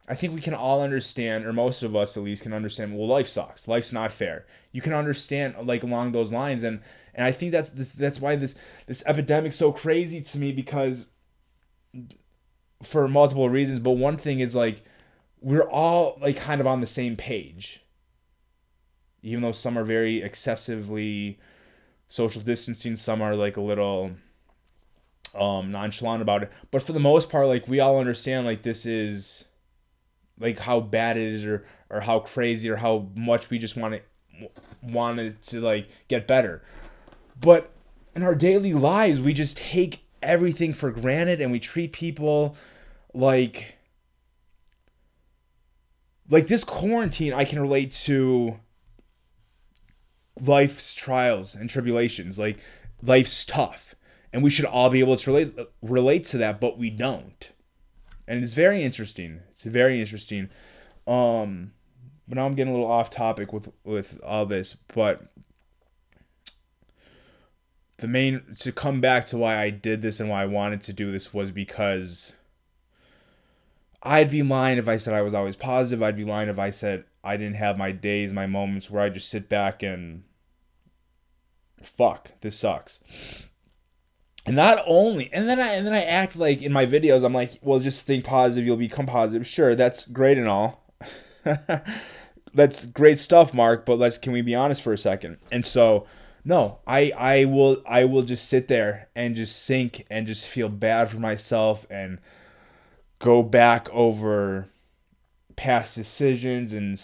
I 0.09 0.15
think 0.15 0.33
we 0.33 0.41
can 0.41 0.53
all 0.53 0.81
understand, 0.81 1.45
or 1.45 1.51
most 1.51 1.83
of 1.83 1.95
us 1.95 2.15
at 2.15 2.23
least 2.23 2.43
can 2.43 2.53
understand. 2.53 2.97
Well, 2.97 3.07
life 3.07 3.27
sucks. 3.27 3.67
Life's 3.67 3.91
not 3.91 4.13
fair. 4.13 4.45
You 4.71 4.81
can 4.81 4.93
understand 4.93 5.55
like 5.67 5.83
along 5.83 6.13
those 6.13 6.31
lines, 6.31 6.63
and 6.63 6.81
and 7.13 7.25
I 7.25 7.31
think 7.31 7.51
that's 7.51 7.69
that's 7.69 8.21
why 8.21 8.37
this 8.37 8.55
this 8.85 9.03
epidemic's 9.05 9.57
so 9.57 9.71
crazy 9.73 10.21
to 10.21 10.37
me 10.37 10.53
because 10.53 11.07
for 12.83 13.07
multiple 13.09 13.49
reasons. 13.49 13.81
But 13.81 13.91
one 13.91 14.15
thing 14.17 14.39
is 14.39 14.55
like 14.55 14.81
we're 15.41 15.69
all 15.69 16.17
like 16.21 16.37
kind 16.37 16.61
of 16.61 16.67
on 16.67 16.79
the 16.79 16.87
same 16.87 17.17
page, 17.17 17.81
even 19.21 19.41
though 19.41 19.51
some 19.51 19.77
are 19.77 19.83
very 19.83 20.21
excessively 20.21 21.37
social 22.07 22.41
distancing, 22.41 22.95
some 22.95 23.21
are 23.21 23.35
like 23.35 23.57
a 23.57 23.61
little 23.61 24.11
um 25.37 25.71
nonchalant 25.71 26.21
about 26.21 26.43
it. 26.43 26.51
But 26.71 26.81
for 26.81 26.93
the 26.93 26.99
most 26.99 27.29
part, 27.29 27.47
like 27.47 27.67
we 27.67 27.79
all 27.79 27.99
understand 27.99 28.45
like 28.45 28.63
this 28.63 28.85
is 28.85 29.45
like 30.39 30.59
how 30.59 30.79
bad 30.79 31.17
it 31.17 31.33
is 31.33 31.45
or 31.45 31.65
or 31.89 32.01
how 32.01 32.19
crazy 32.19 32.69
or 32.69 32.77
how 32.77 33.07
much 33.15 33.49
we 33.49 33.59
just 33.59 33.75
want 33.75 33.95
it 33.95 34.05
want 34.81 35.19
it 35.19 35.41
to 35.43 35.59
like 35.61 35.89
get 36.07 36.27
better. 36.27 36.63
But 37.39 37.71
in 38.15 38.23
our 38.23 38.35
daily 38.35 38.73
lives, 38.73 39.21
we 39.21 39.33
just 39.33 39.57
take 39.57 40.03
everything 40.21 40.73
for 40.73 40.91
granted 40.91 41.39
and 41.39 41.51
we 41.51 41.59
treat 41.59 41.93
people 41.93 42.55
like 43.13 43.77
like 46.29 46.47
this 46.47 46.63
quarantine 46.63 47.33
I 47.33 47.45
can 47.45 47.59
relate 47.59 47.91
to 47.93 48.59
life's 50.39 50.93
trials 50.93 51.55
and 51.55 51.69
tribulations. 51.69 52.37
Like 52.37 52.57
life's 53.01 53.45
tough 53.45 53.95
and 54.33 54.43
we 54.43 54.49
should 54.49 54.65
all 54.65 54.89
be 54.89 54.99
able 54.99 55.17
to 55.17 55.31
relate 55.31 55.57
relate 55.81 56.25
to 56.25 56.37
that, 56.37 56.59
but 56.59 56.77
we 56.77 56.89
don't 56.89 57.51
and 58.27 58.43
it's 58.43 58.53
very 58.53 58.83
interesting. 58.83 59.41
It's 59.49 59.63
very 59.63 59.99
interesting. 59.99 60.49
Um, 61.07 61.71
but 62.27 62.35
now 62.35 62.45
I'm 62.45 62.55
getting 62.55 62.73
a 62.73 62.75
little 62.75 62.91
off 62.91 63.09
topic 63.09 63.53
with 63.53 63.69
with 63.83 64.19
all 64.23 64.45
this, 64.45 64.75
but 64.93 65.31
the 67.97 68.07
main 68.07 68.43
to 68.59 68.71
come 68.71 68.99
back 68.99 69.25
to 69.27 69.37
why 69.37 69.57
I 69.57 69.69
did 69.69 70.01
this 70.01 70.19
and 70.19 70.29
why 70.29 70.43
I 70.43 70.45
wanted 70.45 70.81
to 70.81 70.93
do 70.93 71.09
this 71.09 71.33
was 71.33 71.51
because 71.51 72.33
I'd 74.03 74.29
be 74.29 74.43
lying 74.43 74.77
if 74.77 74.87
I 74.87 74.97
said 74.97 75.13
I 75.13 75.21
was 75.21 75.33
always 75.33 75.55
positive. 75.55 76.03
I'd 76.03 76.17
be 76.17 76.25
lying 76.25 76.49
if 76.49 76.59
I 76.59 76.69
said 76.69 77.05
I 77.23 77.37
didn't 77.37 77.55
have 77.55 77.77
my 77.77 77.91
days, 77.93 78.33
my 78.33 78.45
moments 78.45 78.89
where 78.89 79.01
I 79.01 79.09
just 79.09 79.29
sit 79.29 79.47
back 79.47 79.81
and 79.81 80.23
fuck, 81.81 82.31
this 82.41 82.59
sucks. 82.59 82.99
And 84.47 84.55
not 84.55 84.81
only, 84.87 85.29
and 85.33 85.47
then 85.49 85.59
I 85.59 85.73
and 85.73 85.85
then 85.85 85.93
I 85.93 86.03
act 86.03 86.37
like 86.37 86.61
in 86.61 86.71
my 86.71 86.85
videos, 86.85 87.25
I'm 87.25 87.33
like, 87.33 87.59
well, 87.61 87.79
just 87.79 88.05
think 88.05 88.23
positive, 88.23 88.65
you'll 88.65 88.77
become 88.77 89.05
positive. 89.05 89.45
Sure, 89.45 89.75
that's 89.75 90.05
great 90.05 90.37
and 90.37 90.47
all. 90.47 90.89
that's 92.53 92.85
great 92.85 93.19
stuff, 93.19 93.53
Mark. 93.53 93.85
But 93.85 93.99
let's 93.99 94.17
can 94.17 94.31
we 94.31 94.41
be 94.41 94.55
honest 94.55 94.81
for 94.81 94.93
a 94.93 94.97
second? 94.97 95.37
And 95.51 95.65
so, 95.65 96.07
no, 96.45 96.79
I 96.87 97.11
I 97.17 97.45
will 97.45 97.83
I 97.85 98.05
will 98.05 98.21
just 98.21 98.47
sit 98.47 98.69
there 98.69 99.09
and 99.17 99.35
just 99.35 99.65
sink 99.65 100.05
and 100.09 100.25
just 100.25 100.45
feel 100.45 100.69
bad 100.69 101.09
for 101.09 101.19
myself 101.19 101.85
and 101.89 102.19
go 103.19 103.43
back 103.43 103.89
over 103.91 104.67
past 105.57 105.95
decisions 105.95 106.73
and 106.73 106.97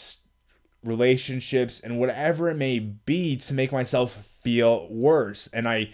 relationships 0.82 1.82
and 1.82 2.00
whatever 2.00 2.50
it 2.50 2.56
may 2.56 2.80
be 2.80 3.36
to 3.38 3.54
make 3.54 3.74
myself 3.74 4.26
feel 4.44 4.88
worse. 4.90 5.50
And 5.52 5.68
I 5.68 5.90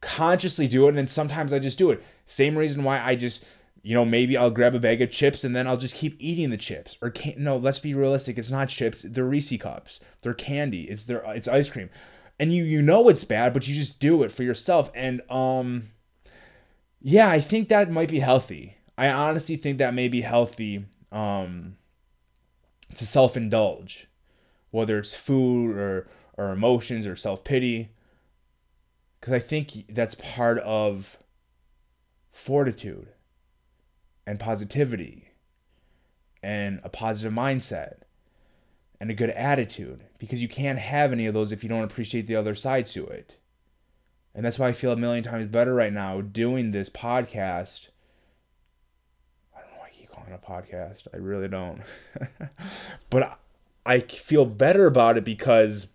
consciously 0.00 0.68
do 0.68 0.88
it 0.88 0.96
and 0.96 1.08
sometimes 1.08 1.52
I 1.52 1.58
just 1.58 1.78
do 1.78 1.90
it. 1.90 2.02
Same 2.26 2.56
reason 2.56 2.84
why 2.84 3.00
I 3.00 3.16
just 3.16 3.44
you 3.82 3.94
know 3.94 4.04
maybe 4.04 4.36
I'll 4.36 4.50
grab 4.50 4.74
a 4.74 4.80
bag 4.80 5.00
of 5.02 5.10
chips 5.10 5.44
and 5.44 5.54
then 5.54 5.66
I'll 5.66 5.76
just 5.76 5.94
keep 5.94 6.16
eating 6.18 6.50
the 6.50 6.56
chips. 6.56 6.96
Or 7.02 7.10
can't 7.10 7.38
no 7.38 7.56
let's 7.56 7.78
be 7.78 7.94
realistic 7.94 8.38
it's 8.38 8.50
not 8.50 8.68
chips 8.68 9.02
they're 9.02 9.24
Reese 9.24 9.56
cups. 9.58 10.00
They're 10.22 10.34
candy 10.34 10.82
it's 10.82 11.04
their 11.04 11.22
it's 11.32 11.48
ice 11.48 11.70
cream. 11.70 11.90
And 12.38 12.52
you 12.52 12.64
you 12.64 12.82
know 12.82 13.08
it's 13.08 13.24
bad 13.24 13.52
but 13.52 13.66
you 13.66 13.74
just 13.74 13.98
do 14.00 14.22
it 14.22 14.32
for 14.32 14.42
yourself. 14.42 14.90
And 14.94 15.20
um 15.30 15.84
yeah 17.00 17.28
I 17.28 17.40
think 17.40 17.68
that 17.68 17.90
might 17.90 18.10
be 18.10 18.20
healthy. 18.20 18.76
I 18.96 19.08
honestly 19.08 19.56
think 19.56 19.78
that 19.78 19.94
may 19.94 20.08
be 20.08 20.20
healthy 20.20 20.84
um 21.10 21.76
to 22.94 23.06
self-indulge 23.06 24.06
whether 24.70 24.98
it's 24.98 25.14
food 25.14 25.76
or 25.76 26.08
or 26.36 26.52
emotions 26.52 27.06
or 27.06 27.16
self-pity 27.16 27.90
because 29.20 29.34
I 29.34 29.38
think 29.38 29.86
that's 29.88 30.14
part 30.16 30.58
of 30.58 31.18
fortitude 32.30 33.08
and 34.26 34.38
positivity 34.38 35.30
and 36.42 36.80
a 36.84 36.88
positive 36.88 37.32
mindset 37.32 38.02
and 39.00 39.10
a 39.10 39.14
good 39.14 39.30
attitude 39.30 40.04
because 40.18 40.42
you 40.42 40.48
can't 40.48 40.78
have 40.78 41.12
any 41.12 41.26
of 41.26 41.34
those 41.34 41.52
if 41.52 41.62
you 41.62 41.68
don't 41.68 41.84
appreciate 41.84 42.26
the 42.26 42.36
other 42.36 42.54
side 42.54 42.86
to 42.86 43.06
it. 43.06 43.36
And 44.34 44.44
that's 44.44 44.58
why 44.58 44.68
I 44.68 44.72
feel 44.72 44.92
a 44.92 44.96
million 44.96 45.24
times 45.24 45.48
better 45.48 45.74
right 45.74 45.92
now 45.92 46.20
doing 46.20 46.70
this 46.70 46.88
podcast. 46.88 47.88
I 49.56 49.60
don't 49.60 49.72
know 49.72 49.78
why 49.78 49.86
I 49.86 49.90
keep 49.90 50.10
calling 50.10 50.32
it 50.32 50.40
a 50.42 50.46
podcast. 50.46 51.08
I 51.12 51.16
really 51.16 51.48
don't. 51.48 51.80
but 53.10 53.40
I 53.84 54.00
feel 54.00 54.44
better 54.44 54.86
about 54.86 55.16
it 55.16 55.24
because 55.24 55.88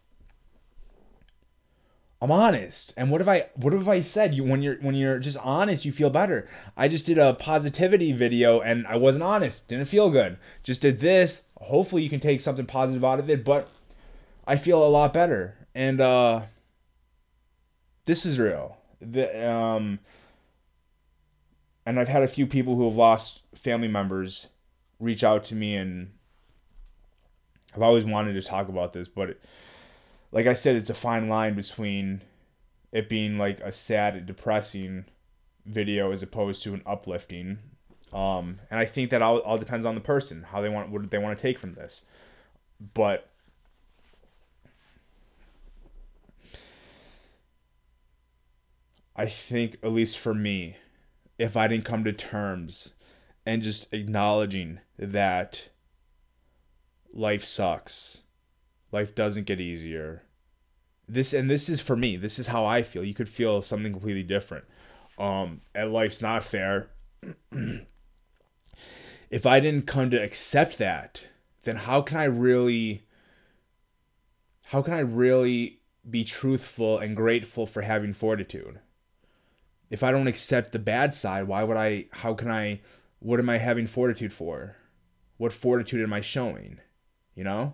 I'm 2.24 2.32
honest. 2.32 2.94
And 2.96 3.12
what 3.12 3.20
if 3.20 3.28
I 3.28 3.48
what 3.56 3.74
if 3.74 3.86
I 3.86 4.00
said 4.00 4.34
you 4.34 4.46
when 4.46 4.62
you're 4.62 4.78
when 4.78 4.96
you're 4.96 5.20
just 5.20 5.36
honest, 5.40 5.84
you 5.84 5.92
feel 5.92 6.10
better. 6.10 6.48
I 6.78 6.88
just 6.88 7.06
did 7.06 7.18
a 7.18 7.34
positivity 7.34 8.14
video 8.14 8.62
and 8.62 8.88
I 8.88 8.96
wasn't 8.96 9.26
honest. 9.26 9.68
Didn't 9.68 9.90
feel 9.90 10.10
good. 10.10 10.38
Just 10.64 10.82
did 10.82 11.02
this. 11.02 11.42
Hopefully 11.58 12.02
you 12.02 12.10
can 12.10 12.22
take 12.22 12.40
something 12.40 12.66
positive 12.66 13.04
out 13.04 13.20
of 13.20 13.30
it, 13.30 13.44
but 13.44 13.68
I 14.48 14.56
feel 14.56 14.82
a 14.82 14.88
lot 14.88 15.12
better. 15.12 15.56
And 15.76 16.00
uh 16.00 16.44
this 18.06 18.26
is 18.26 18.40
real. 18.40 18.78
The 19.02 19.46
um 19.46 20.00
and 21.86 22.00
I've 22.00 22.08
had 22.08 22.24
a 22.24 22.30
few 22.30 22.48
people 22.48 22.78
who 22.78 22.86
have 22.86 22.96
lost 22.96 23.42
family 23.54 23.90
members 23.90 24.48
reach 24.98 25.26
out 25.26 25.44
to 25.46 25.56
me 25.56 25.76
and 25.76 26.14
I've 27.76 27.82
always 27.82 28.06
wanted 28.06 28.34
to 28.36 28.42
talk 28.42 28.70
about 28.70 28.94
this, 28.94 29.10
but 29.10 29.32
it, 29.32 29.42
like 30.34 30.48
I 30.48 30.56
said, 30.56 30.76
it's 30.76 30.90
a 30.90 30.96
fine 30.96 31.30
line 31.30 31.54
between 31.54 32.24
it 32.92 33.08
being 33.08 33.38
like 33.38 33.60
a 33.62 33.72
sad 33.72 34.26
depressing 34.26 35.06
video 35.66 36.12
as 36.12 36.24
opposed 36.24 36.64
to 36.64 36.74
an 36.74 36.82
uplifting. 36.88 37.60
Um, 38.12 38.60
and 38.72 38.80
I 38.80 38.86
think 38.86 39.12
that 39.12 39.22
all, 39.22 39.40
all 39.40 39.60
depends 39.60 39.86
on 39.86 39.94
the 39.94 40.02
person, 40.02 40.44
how 40.52 40.60
they 40.60 40.70
want, 40.70 40.90
what 40.90 41.10
they 41.12 41.20
want 41.20 41.38
to 41.38 41.42
take 41.42 41.60
from 41.60 41.76
this. 41.76 42.06
But 42.96 43.30
I 49.16 49.28
think, 49.28 49.78
at 49.84 49.92
least 49.92 50.18
for 50.18 50.34
me, 50.34 50.78
if 51.38 51.56
I 51.56 51.68
didn't 51.68 51.86
come 51.86 52.04
to 52.06 52.14
terms 52.14 52.90
and 53.46 53.62
just 53.62 53.94
acknowledging 53.94 54.80
that 54.98 55.68
life 57.14 57.44
sucks 57.44 58.23
life 58.94 59.16
doesn't 59.16 59.48
get 59.48 59.60
easier. 59.60 60.24
This 61.10 61.34
and 61.34 61.50
this 61.50 61.68
is 61.68 61.82
for 61.82 61.96
me. 61.96 62.16
This 62.16 62.40
is 62.40 62.48
how 62.48 62.66
I 62.66 62.84
feel. 62.84 63.04
You 63.04 63.14
could 63.14 63.28
feel 63.28 63.62
something 63.62 63.92
completely 63.92 64.24
different. 64.24 64.66
Um, 65.18 65.62
and 65.76 65.92
life's 65.92 66.22
not 66.22 66.44
fair. 66.44 66.88
if 69.30 69.46
I 69.46 69.60
didn't 69.60 69.88
come 69.88 70.10
to 70.12 70.24
accept 70.24 70.78
that, 70.78 71.28
then 71.64 71.76
how 71.76 72.02
can 72.02 72.18
I 72.18 72.26
really 72.26 73.04
how 74.66 74.82
can 74.82 74.94
I 74.94 75.00
really 75.00 75.82
be 76.10 76.24
truthful 76.24 77.00
and 77.00 77.16
grateful 77.16 77.66
for 77.66 77.82
having 77.82 78.14
fortitude? 78.14 78.80
If 79.90 80.04
I 80.04 80.12
don't 80.12 80.28
accept 80.28 80.72
the 80.72 80.80
bad 80.80 81.14
side, 81.14 81.48
why 81.48 81.64
would 81.64 81.78
I 81.78 82.06
how 82.12 82.34
can 82.34 82.50
I 82.50 82.82
what 83.20 83.40
am 83.40 83.50
I 83.50 83.58
having 83.58 83.88
fortitude 83.88 84.32
for? 84.32 84.78
What 85.38 85.52
fortitude 85.52 86.04
am 86.04 86.14
I 86.14 86.22
showing? 86.22 86.80
You 87.36 87.44
know? 87.44 87.74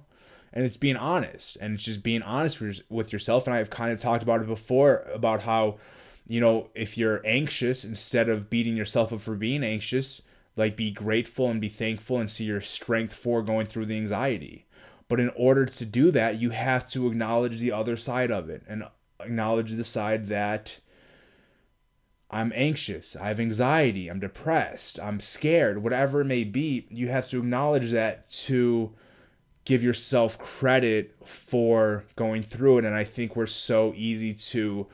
And 0.54 0.66
it's 0.66 0.78
being 0.78 0.98
honest 0.98 1.58
and 1.62 1.76
it's 1.76 1.84
just 1.84 2.04
being 2.04 2.22
honest 2.22 2.62
with 2.90 3.14
yourself 3.14 3.48
and 3.48 3.56
i've 3.56 3.70
kind 3.70 3.92
of 3.92 4.00
talked 4.00 4.24
about 4.24 4.42
it 4.42 4.48
before 4.48 5.06
about 5.14 5.42
how 5.44 5.78
you 6.30 6.40
know, 6.40 6.70
if 6.76 6.96
you're 6.96 7.26
anxious, 7.26 7.84
instead 7.84 8.30
of 8.30 8.52
beating 8.52 8.78
yourself 8.78 9.12
up 9.12 9.20
for 9.20 9.36
being 9.36 9.64
anxious, 9.64 10.22
like 10.56 10.78
be 10.78 10.92
grateful 10.92 11.50
and 11.50 11.60
be 11.60 11.70
thankful 11.70 12.20
and 12.20 12.30
see 12.30 12.44
your 12.44 12.62
strength 12.62 13.16
for 13.16 13.42
going 13.42 13.66
through 13.66 13.88
the 13.88 13.98
anxiety. 13.98 14.68
But 15.08 15.20
in 15.20 15.32
order 15.36 15.66
to 15.66 15.86
do 15.86 16.12
that, 16.12 16.40
you 16.40 16.52
have 16.52 16.88
to 16.92 17.08
acknowledge 17.08 17.60
the 17.60 17.72
other 17.72 17.98
side 17.98 18.30
of 18.30 18.48
it 18.48 18.62
and 18.68 18.84
acknowledge 19.20 19.72
the 19.72 19.84
side 19.84 20.28
that 20.28 20.80
I'm 22.30 22.54
anxious, 22.54 23.16
I 23.16 23.30
have 23.30 23.40
anxiety, 23.40 24.08
I'm 24.08 24.20
depressed, 24.20 25.00
I'm 25.00 25.20
scared, 25.20 25.82
whatever 25.82 26.22
it 26.22 26.26
may 26.26 26.44
be. 26.44 26.86
You 26.92 27.08
have 27.08 27.28
to 27.30 27.40
acknowledge 27.40 27.90
that 27.90 28.30
to 28.42 28.94
give 29.66 29.84
yourself 29.84 30.38
credit 30.38 31.16
for 31.26 32.04
going 32.16 32.44
through 32.44 32.80
it. 32.80 32.86
And 32.86 32.96
I 32.96 33.04
think 33.04 33.36
we're 33.36 33.46
so 33.46 33.94
easy 33.96 34.34
to 34.34 34.88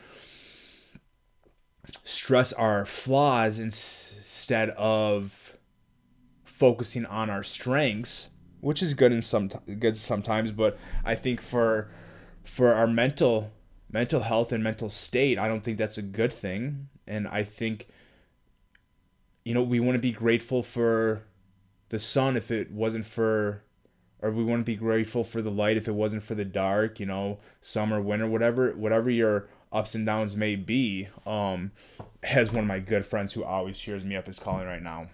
stress 2.03 2.51
our 2.53 2.85
flaws 2.85 3.59
instead 3.59 4.71
of 4.71 5.57
focusing 6.43 7.05
on 7.05 7.29
our 7.29 7.43
strengths, 7.43 8.29
which 8.61 8.81
is 8.81 8.93
good 8.93 9.11
in 9.11 9.21
some 9.21 9.47
good 9.47 9.97
sometimes. 9.97 10.51
But 10.51 10.77
I 11.03 11.15
think 11.15 11.41
for 11.41 11.89
for 12.43 12.73
our 12.73 12.87
mental 12.87 13.51
mental 13.91 14.21
health 14.21 14.51
and 14.51 14.63
mental 14.63 14.89
state, 14.89 15.37
I 15.37 15.47
don't 15.47 15.63
think 15.63 15.77
that's 15.77 15.97
a 15.97 16.01
good 16.01 16.33
thing. 16.33 16.89
And 17.07 17.27
I 17.27 17.43
think 17.43 17.87
you 19.43 19.53
know 19.53 19.61
we 19.61 19.79
want 19.79 19.95
to 19.95 20.01
be 20.01 20.11
grateful 20.11 20.63
for 20.63 21.23
the 21.89 21.99
sun 21.99 22.35
if 22.35 22.51
it 22.51 22.71
wasn't 22.71 23.05
for 23.05 23.61
or 24.25 24.31
we 24.31 24.43
wouldn't 24.43 24.65
be 24.65 24.75
grateful 24.75 25.23
for 25.23 25.41
the 25.41 25.51
light 25.51 25.77
if 25.77 25.87
it 25.87 25.93
wasn't 25.93 26.23
for 26.23 26.33
the 26.33 26.45
dark 26.45 26.99
you 26.99 27.05
know 27.05 27.37
summer 27.61 28.01
winter 28.01 28.27
whatever 28.27 28.71
whatever 28.71 29.09
your 29.09 29.47
ups 29.75 29.93
and 29.93 30.05
downs 30.05 30.35
may 30.35 30.55
be, 30.55 31.09
um, 31.25 31.71
has 32.23 32.49
one 32.49 32.63
of 32.63 32.67
my 32.67 32.79
good 32.79 33.05
friends 33.05 33.33
who 33.33 33.43
always 33.43 33.77
cheers 33.77 34.03
me 34.03 34.15
up 34.15 34.27
is 34.29 34.39
calling 34.39 34.65
right 34.65 34.81
now. 34.81 35.07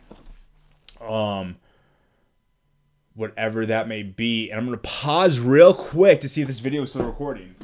Um, 1.02 1.58
whatever 3.16 3.66
that 3.66 3.88
may 3.88 4.04
be, 4.04 4.52
and 4.52 4.60
I'm 4.60 4.66
gonna 4.66 4.78
pause 4.78 5.40
real 5.40 5.74
quick 5.74 6.22
to 6.22 6.30
see 6.30 6.42
if 6.42 6.48
this 6.48 6.60
video 6.60 6.84
is 6.84 6.92
still 6.92 7.06
recording. 7.06 7.56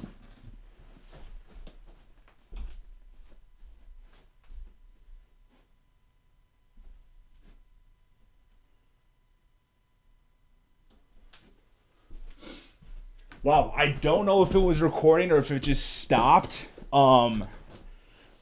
Wow, 13.47 13.73
I 13.73 13.87
don't 13.87 14.25
know 14.25 14.43
if 14.43 14.53
it 14.55 14.59
was 14.59 14.81
recording 14.81 15.31
or 15.31 15.37
if 15.37 15.51
it 15.51 15.61
just 15.61 16.01
stopped. 16.01 16.67
Um, 16.91 17.47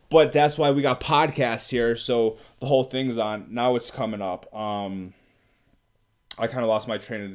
but 0.10 0.34
that's 0.34 0.58
why 0.58 0.72
we 0.72 0.82
got 0.82 1.00
podcasts 1.00 1.70
here. 1.70 1.96
So 1.96 2.38
the 2.60 2.66
whole 2.66 2.84
thing's 2.84 3.20
on. 3.20 3.46
Now 3.52 3.76
it's 3.76 3.92
coming 3.92 4.20
up. 4.20 4.52
Um, 4.52 5.14
I 6.40 6.48
kind 6.48 6.64
of 6.64 6.70
lost 6.70 6.88
my 6.88 6.98
train 6.98 7.22
of 7.22 7.32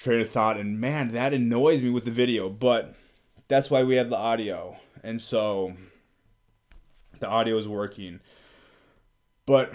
train 0.00 0.20
of 0.20 0.30
thought, 0.30 0.56
and 0.56 0.80
man, 0.80 1.12
that 1.12 1.32
annoys 1.32 1.80
me 1.80 1.90
with 1.90 2.06
the 2.06 2.10
video. 2.10 2.48
But 2.48 2.96
that's 3.46 3.70
why 3.70 3.84
we 3.84 3.94
have 3.94 4.10
the 4.10 4.16
audio, 4.16 4.76
and 5.04 5.22
so 5.22 5.74
the 7.20 7.28
audio 7.28 7.56
is 7.56 7.68
working. 7.68 8.18
But 9.46 9.72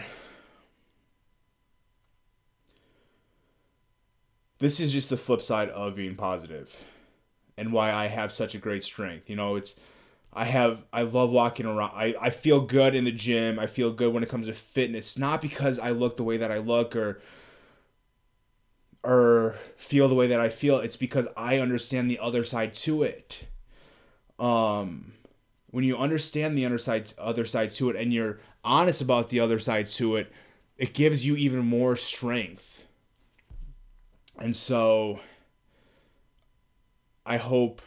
this 4.59 4.81
is 4.81 4.91
just 4.91 5.09
the 5.09 5.15
flip 5.15 5.41
side 5.41 5.69
of 5.69 5.95
being 5.95 6.17
positive 6.17 6.75
and 7.57 7.71
why 7.71 7.91
I 7.91 8.07
have 8.07 8.31
such 8.31 8.55
a 8.55 8.59
great 8.59 8.83
strength. 8.83 9.29
You 9.29 9.35
know, 9.35 9.55
it's 9.55 9.75
I 10.33 10.45
have 10.45 10.83
I 10.91 11.03
love 11.03 11.29
walking 11.29 11.65
around. 11.65 11.91
I, 11.95 12.15
I 12.19 12.29
feel 12.29 12.61
good 12.61 12.93
in 12.93 13.05
the 13.05 13.11
gym. 13.11 13.57
I 13.57 13.67
feel 13.67 13.91
good 13.91 14.13
when 14.13 14.23
it 14.23 14.29
comes 14.29 14.47
to 14.47 14.53
fitness. 14.53 15.17
Not 15.17 15.41
because 15.41 15.79
I 15.79 15.91
look 15.91 16.17
the 16.17 16.23
way 16.23 16.37
that 16.37 16.51
I 16.51 16.57
look 16.57 16.95
or 16.95 17.21
or 19.03 19.55
feel 19.77 20.07
the 20.09 20.15
way 20.15 20.27
that 20.27 20.39
I 20.39 20.49
feel. 20.49 20.79
It's 20.79 20.97
because 20.97 21.27
I 21.37 21.59
understand 21.59 22.09
the 22.09 22.19
other 22.19 22.43
side 22.43 22.73
to 22.75 23.03
it. 23.03 23.45
Um 24.37 25.13
when 25.67 25.83
you 25.83 25.97
understand 25.97 26.57
the 26.57 26.65
other 26.65 26.77
side 26.77 27.13
other 27.17 27.45
side 27.45 27.69
to 27.69 27.89
it 27.89 27.95
and 27.95 28.13
you're 28.13 28.39
honest 28.63 29.01
about 29.01 29.29
the 29.29 29.39
other 29.39 29.59
side 29.59 29.87
to 29.87 30.17
it, 30.17 30.31
it 30.77 30.93
gives 30.93 31.25
you 31.25 31.35
even 31.37 31.59
more 31.59 31.95
strength. 31.95 32.83
And 34.37 34.55
so 34.55 35.21
I 37.25 37.37
hope 37.37 37.81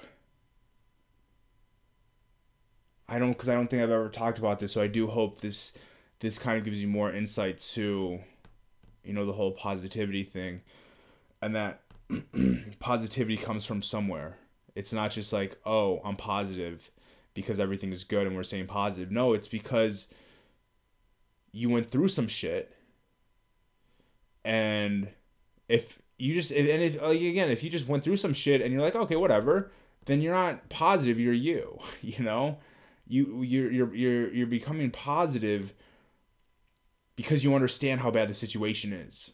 I 3.09 3.19
don't 3.19 3.33
because 3.33 3.49
I 3.49 3.55
don't 3.55 3.71
think 3.71 3.83
I've 3.83 3.91
ever 3.91 4.09
talked 4.09 4.39
about 4.39 4.59
this, 4.59 4.73
so 4.73 4.83
I 4.83 4.87
do 4.87 5.07
hope 5.07 5.41
this 5.41 5.73
this 6.21 6.39
kind 6.39 6.59
of 6.59 6.65
gives 6.65 6.83
you 6.83 6.89
more 6.89 7.13
insight 7.13 7.59
to 7.59 8.21
you 9.05 9.13
know 9.13 9.25
the 9.25 9.33
whole 9.33 9.53
positivity 9.53 10.25
thing 10.25 10.61
and 11.41 11.55
that 11.55 11.83
positivity 12.81 13.37
comes 13.37 13.65
from 13.65 13.83
somewhere. 13.83 14.37
It's 14.75 14.93
not 14.93 15.11
just 15.11 15.33
like, 15.33 15.57
"Oh, 15.65 16.01
I'm 16.05 16.17
positive 16.17 16.91
because 17.35 17.61
everything 17.61 17.93
is 17.93 18.05
good 18.05 18.27
and 18.27 18.37
we're 18.37 18.43
saying 18.43 18.67
positive." 18.67 19.11
No, 19.11 19.33
it's 19.33 19.49
because 19.49 20.09
you 21.53 21.71
went 21.71 21.91
through 21.91 22.09
some 22.09 22.29
shit 22.29 22.75
and 24.45 25.09
if 25.69 26.01
you 26.19 26.35
just 26.35 26.51
and 26.51 26.69
if 26.69 27.01
like 27.01 27.21
again 27.21 27.51
if 27.51 27.63
you 27.63 27.71
just 27.71 27.89
went 27.89 28.03
through 28.03 28.17
some 28.17 28.35
shit 28.35 28.61
and 28.61 28.73
you're 28.73 28.83
like 28.83 28.97
okay 28.97 29.17
whatever 29.17 29.71
then 30.07 30.21
you're 30.21 30.35
not 30.35 30.69
positive 30.69 31.19
you're 31.19 31.33
you 31.33 31.79
you 32.03 32.23
know 32.25 32.59
you 33.09 33.43
you're 33.43 33.71
you're 33.71 33.95
you're 33.95 34.33
you're 34.33 34.47
becoming 34.47 34.91
positive 34.91 35.75
because 37.17 37.43
you 37.43 37.53
understand 37.53 38.01
how 38.01 38.13
bad 38.13 38.29
the 38.29 38.35
situation 38.35 38.93
is. 38.93 39.33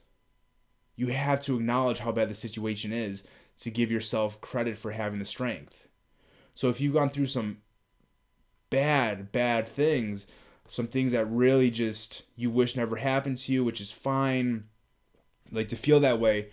You 0.96 1.08
have 1.08 1.42
to 1.42 1.56
acknowledge 1.56 1.98
how 1.98 2.12
bad 2.12 2.30
the 2.30 2.34
situation 2.34 2.94
is 2.94 3.24
to 3.58 3.70
give 3.70 3.90
yourself 3.90 4.40
credit 4.40 4.78
for 4.78 4.92
having 4.92 5.18
the 5.18 5.26
strength. 5.26 5.86
So 6.54 6.70
if 6.70 6.80
you've 6.80 6.94
gone 6.94 7.10
through 7.10 7.26
some 7.26 7.58
bad 8.70 9.32
bad 9.32 9.68
things, 9.68 10.26
some 10.66 10.86
things 10.86 11.12
that 11.12 11.26
really 11.26 11.70
just 11.70 12.22
you 12.36 12.50
wish 12.50 12.76
never 12.76 12.96
happened 12.96 13.38
to 13.38 13.52
you, 13.52 13.64
which 13.64 13.80
is 13.80 13.92
fine, 13.92 14.64
like 15.50 15.68
to 15.68 15.76
feel 15.76 16.00
that 16.00 16.20
way, 16.20 16.48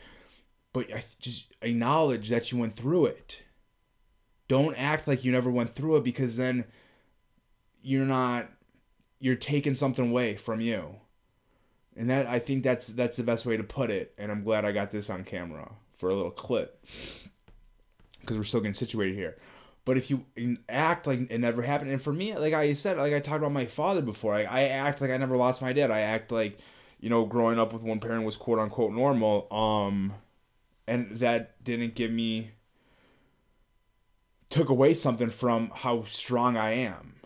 but 0.73 0.87
just 1.19 1.53
acknowledge 1.61 2.29
that 2.29 2.51
you 2.51 2.57
went 2.57 2.75
through 2.75 3.05
it. 3.05 3.41
Don't 4.47 4.77
act 4.77 5.07
like 5.07 5.23
you 5.23 5.31
never 5.31 5.49
went 5.49 5.75
through 5.75 5.97
it 5.97 6.03
because 6.03 6.37
then 6.37 6.65
you're 7.81 8.05
not 8.05 8.49
you're 9.19 9.35
taking 9.35 9.75
something 9.75 10.09
away 10.09 10.35
from 10.35 10.61
you. 10.61 10.95
And 11.95 12.09
that 12.09 12.25
I 12.25 12.39
think 12.39 12.63
that's 12.63 12.87
that's 12.87 13.17
the 13.17 13.23
best 13.23 13.45
way 13.45 13.57
to 13.57 13.63
put 13.63 13.91
it. 13.91 14.13
And 14.17 14.31
I'm 14.31 14.43
glad 14.43 14.65
I 14.65 14.71
got 14.71 14.91
this 14.91 15.09
on 15.09 15.23
camera 15.23 15.71
for 15.95 16.09
a 16.09 16.15
little 16.15 16.31
clip 16.31 16.85
because 18.19 18.37
we're 18.37 18.43
still 18.43 18.61
getting 18.61 18.73
situated 18.73 19.15
here. 19.15 19.37
But 19.83 19.97
if 19.97 20.11
you 20.11 20.25
act 20.69 21.07
like 21.07 21.29
it 21.31 21.39
never 21.39 21.63
happened, 21.63 21.91
and 21.91 22.01
for 22.01 22.13
me, 22.13 22.35
like 22.35 22.53
I 22.53 22.73
said, 22.73 22.97
like 22.97 23.13
I 23.13 23.19
talked 23.19 23.39
about 23.39 23.51
my 23.51 23.65
father 23.65 24.01
before, 24.01 24.33
I, 24.33 24.43
I 24.43 24.61
act 24.63 25.01
like 25.01 25.09
I 25.09 25.17
never 25.17 25.37
lost 25.37 25.61
my 25.61 25.73
dad. 25.73 25.89
I 25.89 26.01
act 26.01 26.31
like, 26.31 26.59
you 26.99 27.09
know, 27.09 27.25
growing 27.25 27.57
up 27.57 27.73
with 27.73 27.81
one 27.83 27.99
parent 27.99 28.23
was 28.23 28.37
quote 28.37 28.59
unquote 28.59 28.93
normal. 28.93 29.51
Um, 29.51 30.13
and 30.87 31.17
that 31.19 31.63
didn't 31.63 31.95
give 31.95 32.11
me 32.11 32.51
took 34.49 34.69
away 34.69 34.93
something 34.93 35.29
from 35.29 35.71
how 35.73 36.03
strong 36.03 36.57
I 36.57 36.71
am 36.71 37.21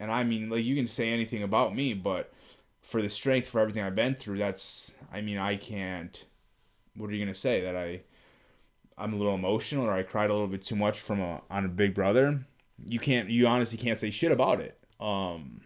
and 0.00 0.10
I 0.12 0.24
mean, 0.24 0.48
like 0.48 0.64
you 0.64 0.76
can 0.76 0.86
say 0.86 1.12
anything 1.12 1.42
about 1.42 1.74
me, 1.74 1.92
but 1.94 2.32
for 2.80 3.02
the 3.02 3.10
strength 3.10 3.48
for 3.48 3.60
everything 3.60 3.82
I've 3.82 3.94
been 3.94 4.14
through, 4.14 4.38
that's 4.38 4.92
I 5.12 5.20
mean, 5.20 5.38
I 5.38 5.56
can't. 5.56 6.24
What 6.94 7.10
are 7.10 7.14
you 7.14 7.24
gonna 7.24 7.34
say 7.34 7.60
that 7.62 7.76
I? 7.76 8.02
I'm 8.96 9.12
a 9.12 9.16
little 9.16 9.34
emotional, 9.34 9.86
or 9.86 9.92
I 9.92 10.02
cried 10.02 10.30
a 10.30 10.32
little 10.32 10.48
bit 10.48 10.62
too 10.62 10.76
much 10.76 10.98
from 11.00 11.20
a 11.20 11.42
on 11.50 11.64
a 11.64 11.68
Big 11.68 11.94
Brother. 11.94 12.46
You 12.86 12.98
can't. 12.98 13.28
You 13.28 13.46
honestly 13.46 13.78
can't 13.78 13.98
say 13.98 14.10
shit 14.10 14.32
about 14.32 14.60
it. 14.60 14.78
Um. 15.00 15.62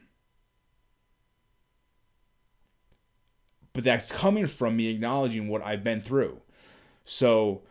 But 3.75 3.85
that's 3.85 4.11
coming 4.13 4.47
from 4.47 4.77
me 4.77 4.89
acknowledging 4.89 5.49
what 5.49 5.63
I've 5.63 5.83
been 5.83 6.01
through. 6.01 6.43
So 7.05 7.63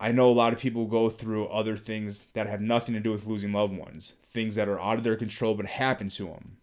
I 0.00 0.10
know 0.10 0.28
a 0.28 0.32
lot 0.32 0.52
of 0.52 0.58
people 0.58 0.86
go 0.86 1.10
through 1.10 1.46
other 1.46 1.76
things 1.76 2.26
that 2.32 2.48
have 2.48 2.60
nothing 2.60 2.92
to 2.94 3.00
do 3.00 3.12
with 3.12 3.26
losing 3.26 3.52
loved 3.52 3.76
ones, 3.76 4.14
things 4.28 4.56
that 4.56 4.68
are 4.68 4.80
out 4.80 4.98
of 4.98 5.04
their 5.04 5.16
control 5.16 5.54
but 5.54 5.66
happen 5.66 6.08
to 6.10 6.24
them. 6.24 6.56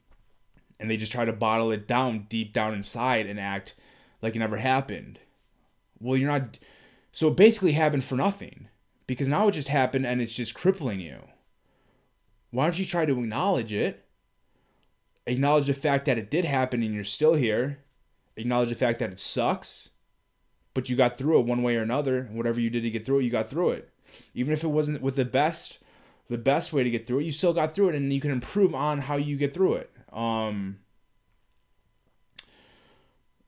And 0.80 0.92
they 0.92 0.98
just 0.98 1.12
try 1.12 1.26
to 1.26 1.34
bottle 1.34 1.72
it 1.72 1.88
down 1.88 2.28
deep 2.30 2.52
down 2.54 2.74
inside 2.74 3.26
and 3.26 3.40
act 3.40 3.76
like 4.22 4.36
it 4.36 4.40
never 4.40 4.58
happened. 4.58 5.20
Well, 6.02 6.18
you're 6.18 6.30
not. 6.30 6.60
So 7.12 7.30
it 7.30 7.38
basically 7.38 7.74
happened 7.74 8.04
for 8.04 8.16
nothing 8.16 8.68
because 9.08 9.30
now 9.30 9.48
it 9.48 9.54
just 9.54 9.70
happened 9.70 10.06
and 10.06 10.22
it's 10.22 10.36
just 10.36 10.54
crippling 10.54 11.00
you. 11.00 11.20
Why 12.52 12.66
don't 12.66 12.80
you 12.80 12.86
try 12.86 13.06
to 13.06 13.20
acknowledge 13.20 13.72
it? 13.72 14.06
Acknowledge 15.26 15.68
the 15.68 15.74
fact 15.74 16.06
that 16.06 16.18
it 16.18 16.32
did 16.32 16.46
happen 16.46 16.82
and 16.82 16.94
you're 16.94 17.04
still 17.04 17.36
here. 17.36 17.80
Acknowledge 18.36 18.70
the 18.70 18.76
fact 18.76 19.00
that 19.00 19.12
it 19.12 19.20
sucks 19.20 19.92
but 20.74 20.90
you 20.90 20.96
got 20.96 21.18
through 21.18 21.40
it 21.40 21.46
one 21.46 21.64
way 21.64 21.76
or 21.76 21.82
another. 21.82 22.20
And 22.20 22.38
whatever 22.38 22.60
you 22.60 22.70
did 22.70 22.84
to 22.84 22.90
get 22.90 23.06
through 23.06 23.20
it, 23.20 23.24
you 23.24 23.30
got 23.30 23.50
through 23.50 23.72
it. 23.72 23.90
Even 24.34 24.54
if 24.54 24.64
it 24.64 24.70
wasn't 24.70 25.02
with 25.02 25.16
the 25.16 25.26
best, 25.26 25.80
the 26.30 26.38
best 26.38 26.74
way 26.74 26.84
to 26.84 26.90
get 26.90 27.06
through 27.06 27.20
it, 27.20 27.26
you 27.26 27.32
still 27.32 27.54
got 27.54 27.74
through 27.74 27.90
it, 27.90 27.96
and 27.96 28.12
you 28.14 28.22
can 28.22 28.32
improve 28.32 28.74
on 28.74 29.00
how 29.00 29.16
you 29.16 29.36
get 29.38 29.54
through 29.54 29.76
it. 29.76 29.92
Um, 30.12 30.80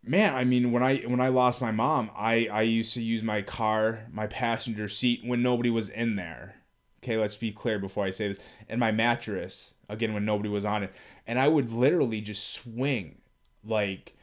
man, 0.03 0.35
I 0.35 0.43
mean, 0.43 0.71
when 0.71 0.83
I 0.83 0.97
when 0.97 1.19
I 1.19 1.29
lost 1.29 1.61
my 1.61 1.71
mom, 1.71 2.11
I 2.15 2.47
I 2.51 2.61
used 2.63 2.93
to 2.93 3.01
use 3.01 3.23
my 3.23 3.41
car, 3.41 4.07
my 4.11 4.27
passenger 4.27 4.87
seat 4.87 5.21
when 5.23 5.41
nobody 5.41 5.69
was 5.69 5.89
in 5.89 6.15
there. 6.15 6.55
Okay, 7.03 7.17
let's 7.17 7.37
be 7.37 7.51
clear 7.51 7.79
before 7.79 8.05
I 8.05 8.11
say 8.11 8.27
this. 8.27 8.39
And 8.69 8.79
my 8.79 8.91
mattress, 8.91 9.73
again, 9.89 10.13
when 10.13 10.25
nobody 10.25 10.49
was 10.49 10.65
on 10.65 10.83
it, 10.83 10.93
and 11.25 11.39
I 11.39 11.47
would 11.47 11.71
literally 11.71 12.21
just 12.21 12.53
swing, 12.53 13.17
like, 13.63 14.15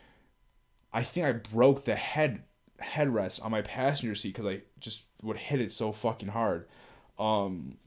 I 0.93 1.03
think 1.03 1.27
I 1.27 1.33
broke 1.33 1.85
the 1.85 1.97
head 1.97 2.45
headrest 2.83 3.45
on 3.45 3.51
my 3.51 3.63
passenger 3.63 4.15
seat 4.15 4.35
because 4.35 4.47
I 4.47 4.63
just 4.79 5.03
would 5.23 5.37
hit 5.37 5.61
it 5.61 5.71
so 5.71 5.93
fucking 5.93 6.29
hard. 6.29 6.67
Um, 7.19 7.79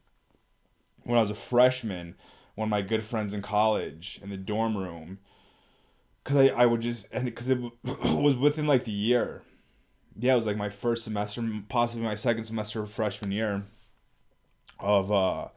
when 1.04 1.17
I 1.17 1.21
was 1.21 1.32
a 1.32 1.36
freshman, 1.36 2.15
one 2.56 2.67
of 2.67 2.69
my 2.69 2.82
good 2.82 3.04
friends 3.04 3.34
in 3.34 3.41
college 3.41 4.19
in 4.21 4.30
the 4.30 4.38
dorm 4.38 4.77
room 4.77 5.19
because 6.23 6.38
I, 6.38 6.47
I 6.63 6.65
would 6.65 6.82
just 6.82 7.08
and 7.12 7.25
because 7.25 7.49
it 7.49 7.60
was 7.84 8.36
within 8.36 8.67
like 8.67 8.84
the 8.84 8.91
year 8.91 9.41
yeah 10.17 10.34
it 10.34 10.36
was 10.36 10.45
like 10.45 10.58
my 10.58 10.69
first 10.69 11.04
semester 11.04 11.43
possibly 11.69 12.04
my 12.04 12.15
second 12.15 12.43
semester 12.43 12.82
of 12.82 12.91
freshman 12.91 13.32
year 13.32 13.65
of 14.80 15.12
uh 15.12 15.47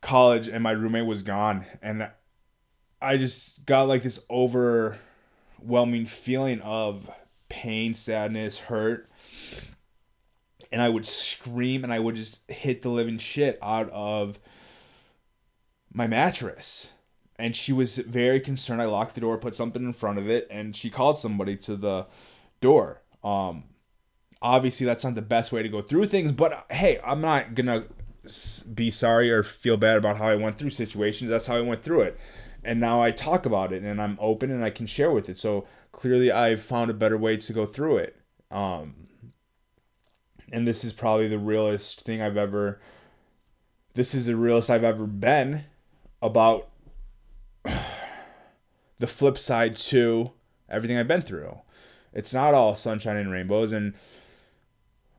college 0.00 0.48
and 0.48 0.62
my 0.62 0.72
roommate 0.72 1.06
was 1.06 1.22
gone 1.22 1.64
and 1.80 2.08
i 3.00 3.16
just 3.16 3.64
got 3.64 3.88
like 3.88 4.02
this 4.02 4.20
overwhelming 4.30 6.04
feeling 6.06 6.60
of 6.60 7.08
pain 7.64 7.94
sadness 7.94 8.58
hurt 8.58 9.08
and 10.70 10.82
i 10.82 10.88
would 10.88 11.06
scream 11.06 11.82
and 11.84 11.92
i 11.92 11.98
would 11.98 12.16
just 12.16 12.40
hit 12.50 12.82
the 12.82 12.88
living 12.88 13.18
shit 13.18 13.58
out 13.62 13.88
of 13.90 14.38
my 15.94 16.06
mattress. 16.06 16.90
And 17.36 17.56
she 17.56 17.72
was 17.72 17.98
very 17.98 18.40
concerned. 18.40 18.82
I 18.82 18.86
locked 18.86 19.14
the 19.14 19.20
door, 19.20 19.38
put 19.38 19.54
something 19.54 19.82
in 19.82 19.92
front 19.92 20.18
of 20.18 20.28
it, 20.28 20.46
and 20.50 20.76
she 20.76 20.90
called 20.90 21.16
somebody 21.16 21.56
to 21.58 21.76
the 21.76 22.06
door. 22.60 23.02
Um, 23.22 23.64
obviously, 24.42 24.84
that's 24.84 25.04
not 25.04 25.14
the 25.14 25.22
best 25.22 25.50
way 25.50 25.62
to 25.62 25.68
go 25.68 25.80
through 25.80 26.06
things, 26.06 26.32
but 26.32 26.66
hey, 26.70 27.00
I'm 27.04 27.20
not 27.20 27.54
gonna 27.54 27.84
be 28.72 28.90
sorry 28.90 29.30
or 29.30 29.42
feel 29.42 29.76
bad 29.76 29.98
about 29.98 30.18
how 30.18 30.28
I 30.28 30.36
went 30.36 30.58
through 30.58 30.70
situations. 30.70 31.30
That's 31.30 31.46
how 31.46 31.56
I 31.56 31.60
went 31.60 31.82
through 31.82 32.02
it. 32.02 32.20
And 32.64 32.80
now 32.80 33.02
I 33.02 33.10
talk 33.10 33.44
about 33.44 33.72
it 33.72 33.82
and 33.82 34.00
I'm 34.00 34.18
open 34.20 34.50
and 34.50 34.64
I 34.64 34.70
can 34.70 34.86
share 34.86 35.10
with 35.10 35.28
it. 35.28 35.36
So 35.36 35.66
clearly 35.92 36.32
I've 36.32 36.62
found 36.62 36.90
a 36.90 36.94
better 36.94 37.18
way 37.18 37.36
to 37.36 37.52
go 37.52 37.66
through 37.66 37.98
it. 37.98 38.16
Um, 38.50 39.08
and 40.50 40.66
this 40.66 40.84
is 40.84 40.92
probably 40.92 41.28
the 41.28 41.38
realest 41.38 42.02
thing 42.02 42.22
I've 42.22 42.36
ever 42.36 42.80
this 43.94 44.12
is 44.12 44.26
the 44.26 44.36
realest 44.36 44.70
I've 44.70 44.82
ever 44.82 45.06
been 45.06 45.64
about 46.20 46.68
the 48.98 49.06
flip 49.06 49.38
side 49.38 49.76
to 49.76 50.32
everything 50.68 50.96
I've 50.96 51.08
been 51.08 51.22
through. 51.22 51.58
It's 52.12 52.34
not 52.34 52.54
all 52.54 52.74
sunshine 52.74 53.16
and 53.16 53.30
rainbows 53.30 53.72
and 53.72 53.94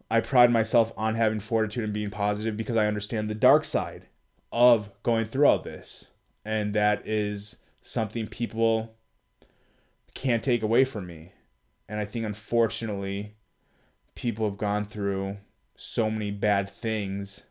I 0.10 0.20
pride 0.22 0.52
myself 0.52 0.92
on 0.96 1.16
having 1.16 1.40
fortitude 1.40 1.84
and 1.84 1.94
being 1.94 2.10
positive 2.10 2.56
because 2.56 2.78
I 2.78 2.88
understand 2.88 3.30
the 3.30 3.36
dark 3.36 3.66
side 3.66 4.08
of 4.52 4.92
going 5.04 5.26
through 5.26 5.48
all 5.48 5.60
this. 5.60 6.06
And 6.46 6.74
that 6.76 7.06
is 7.06 7.58
something 7.82 8.28
people 8.28 8.96
can't 10.14 10.44
take 10.44 10.62
away 10.62 10.86
from 10.86 11.08
me. 11.08 11.34
And 11.90 12.00
I 12.00 12.06
think 12.06 12.26
unfortunately 12.26 13.36
people 14.16 14.50
have 14.50 14.58
gone 14.58 14.86
through 14.86 15.38
so 15.76 16.10
many 16.10 16.32
bad 16.32 16.70
things 16.70 17.44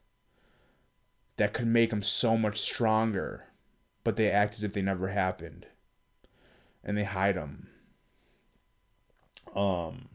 that 1.37 1.53
could 1.53 1.67
make 1.67 1.91
them 1.91 2.03
so 2.03 2.37
much 2.37 2.61
stronger, 2.61 3.45
but 4.03 4.17
they 4.17 4.31
act 4.31 4.55
as 4.55 4.65
if 4.65 4.73
they 4.73 4.83
never 4.83 5.09
happened, 5.09 5.67
and 6.83 6.97
they 6.97 7.05
hide 7.05 7.37
them. 7.37 7.69
Um. 9.55 10.09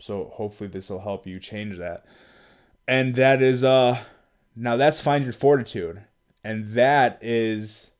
So 0.00 0.30
hopefully 0.34 0.70
this 0.70 0.90
will 0.90 1.00
help 1.00 1.26
you 1.26 1.40
change 1.40 1.76
that, 1.78 2.06
and 2.86 3.16
that 3.16 3.42
is 3.42 3.64
uh, 3.64 3.98
now 4.54 4.76
that's 4.76 5.00
find 5.00 5.24
your 5.24 5.32
fortitude, 5.32 6.02
and 6.44 6.66
that 6.68 7.18
is 7.22 7.90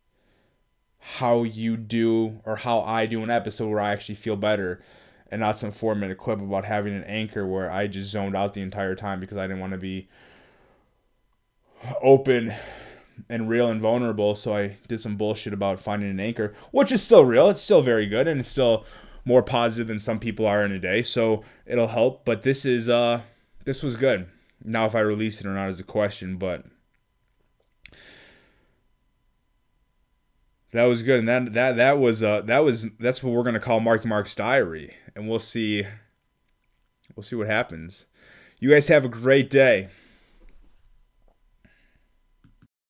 how 0.98 1.42
you 1.42 1.77
do 1.77 2.40
or 2.44 2.57
how 2.57 2.81
I 2.81 3.07
do 3.07 3.22
an 3.22 3.31
episode 3.31 3.68
where 3.68 3.81
I 3.81 3.92
actually 3.92 4.16
feel 4.16 4.37
better 4.37 4.83
and 5.31 5.40
not 5.40 5.59
some 5.59 5.72
four 5.72 5.94
minute 5.94 6.18
clip 6.18 6.40
about 6.40 6.64
having 6.64 6.94
an 6.94 7.05
anchor 7.05 7.46
where 7.46 7.70
I 7.70 7.87
just 7.87 8.11
zoned 8.11 8.37
out 8.37 8.55
the 8.55 8.62
entire 8.62 8.94
time 8.94 9.20
because 9.20 9.37
I 9.37 9.46
didn't 9.46 9.61
want 9.61 9.72
to 9.72 9.79
be 9.79 10.09
open 12.03 12.53
and 13.29 13.48
real 13.48 13.68
and 13.68 13.81
vulnerable. 13.81 14.35
So 14.35 14.55
I 14.55 14.77
did 14.87 15.01
some 15.01 15.16
bullshit 15.16 15.53
about 15.53 15.81
finding 15.81 16.11
an 16.11 16.20
anchor, 16.20 16.55
which 16.70 16.92
is 16.92 17.03
still 17.03 17.24
real. 17.24 17.48
It's 17.48 17.61
still 17.61 17.83
very 17.83 18.07
good 18.07 18.29
and 18.29 18.40
it's 18.40 18.48
still 18.48 18.85
more 19.24 19.42
positive 19.42 19.87
than 19.88 19.98
some 19.98 20.18
people 20.18 20.46
are 20.46 20.64
in 20.64 20.72
a 20.72 20.79
day. 20.79 21.03
So 21.03 21.42
it'll 21.66 21.88
help. 21.88 22.24
But 22.24 22.42
this 22.42 22.64
is 22.64 22.88
uh 22.88 23.22
this 23.64 23.83
was 23.83 23.96
good. 23.96 24.29
Now 24.64 24.87
if 24.87 24.94
I 24.94 25.01
release 25.01 25.40
it 25.40 25.46
or 25.46 25.55
not 25.55 25.68
is 25.68 25.81
a 25.81 25.85
question, 25.85 26.37
but 26.37 26.64
that 30.73 30.85
was 30.85 31.03
good. 31.03 31.21
And 31.21 31.29
that 31.29 31.55
that 31.55 31.77
that 31.77 31.99
was 31.99 32.23
uh 32.23 32.43
that 32.43 32.61
was 32.61 32.91
that's 32.99 33.23
what 33.23 33.33
we're 33.33 33.43
gonna 33.43 33.61
call 33.61 33.81
Marky 33.81 34.09
Mark's 34.09 34.35
diary. 34.35 34.95
And 35.15 35.29
we'll 35.29 35.39
see 35.39 35.87
we'll 37.17 37.23
see 37.23 37.37
what 37.37 37.47
happens. 37.47 38.07
You 38.61 38.71
guys 38.71 38.89
have 38.89 39.05
a 39.05 39.09
great 39.09 39.51
day. 39.51 39.89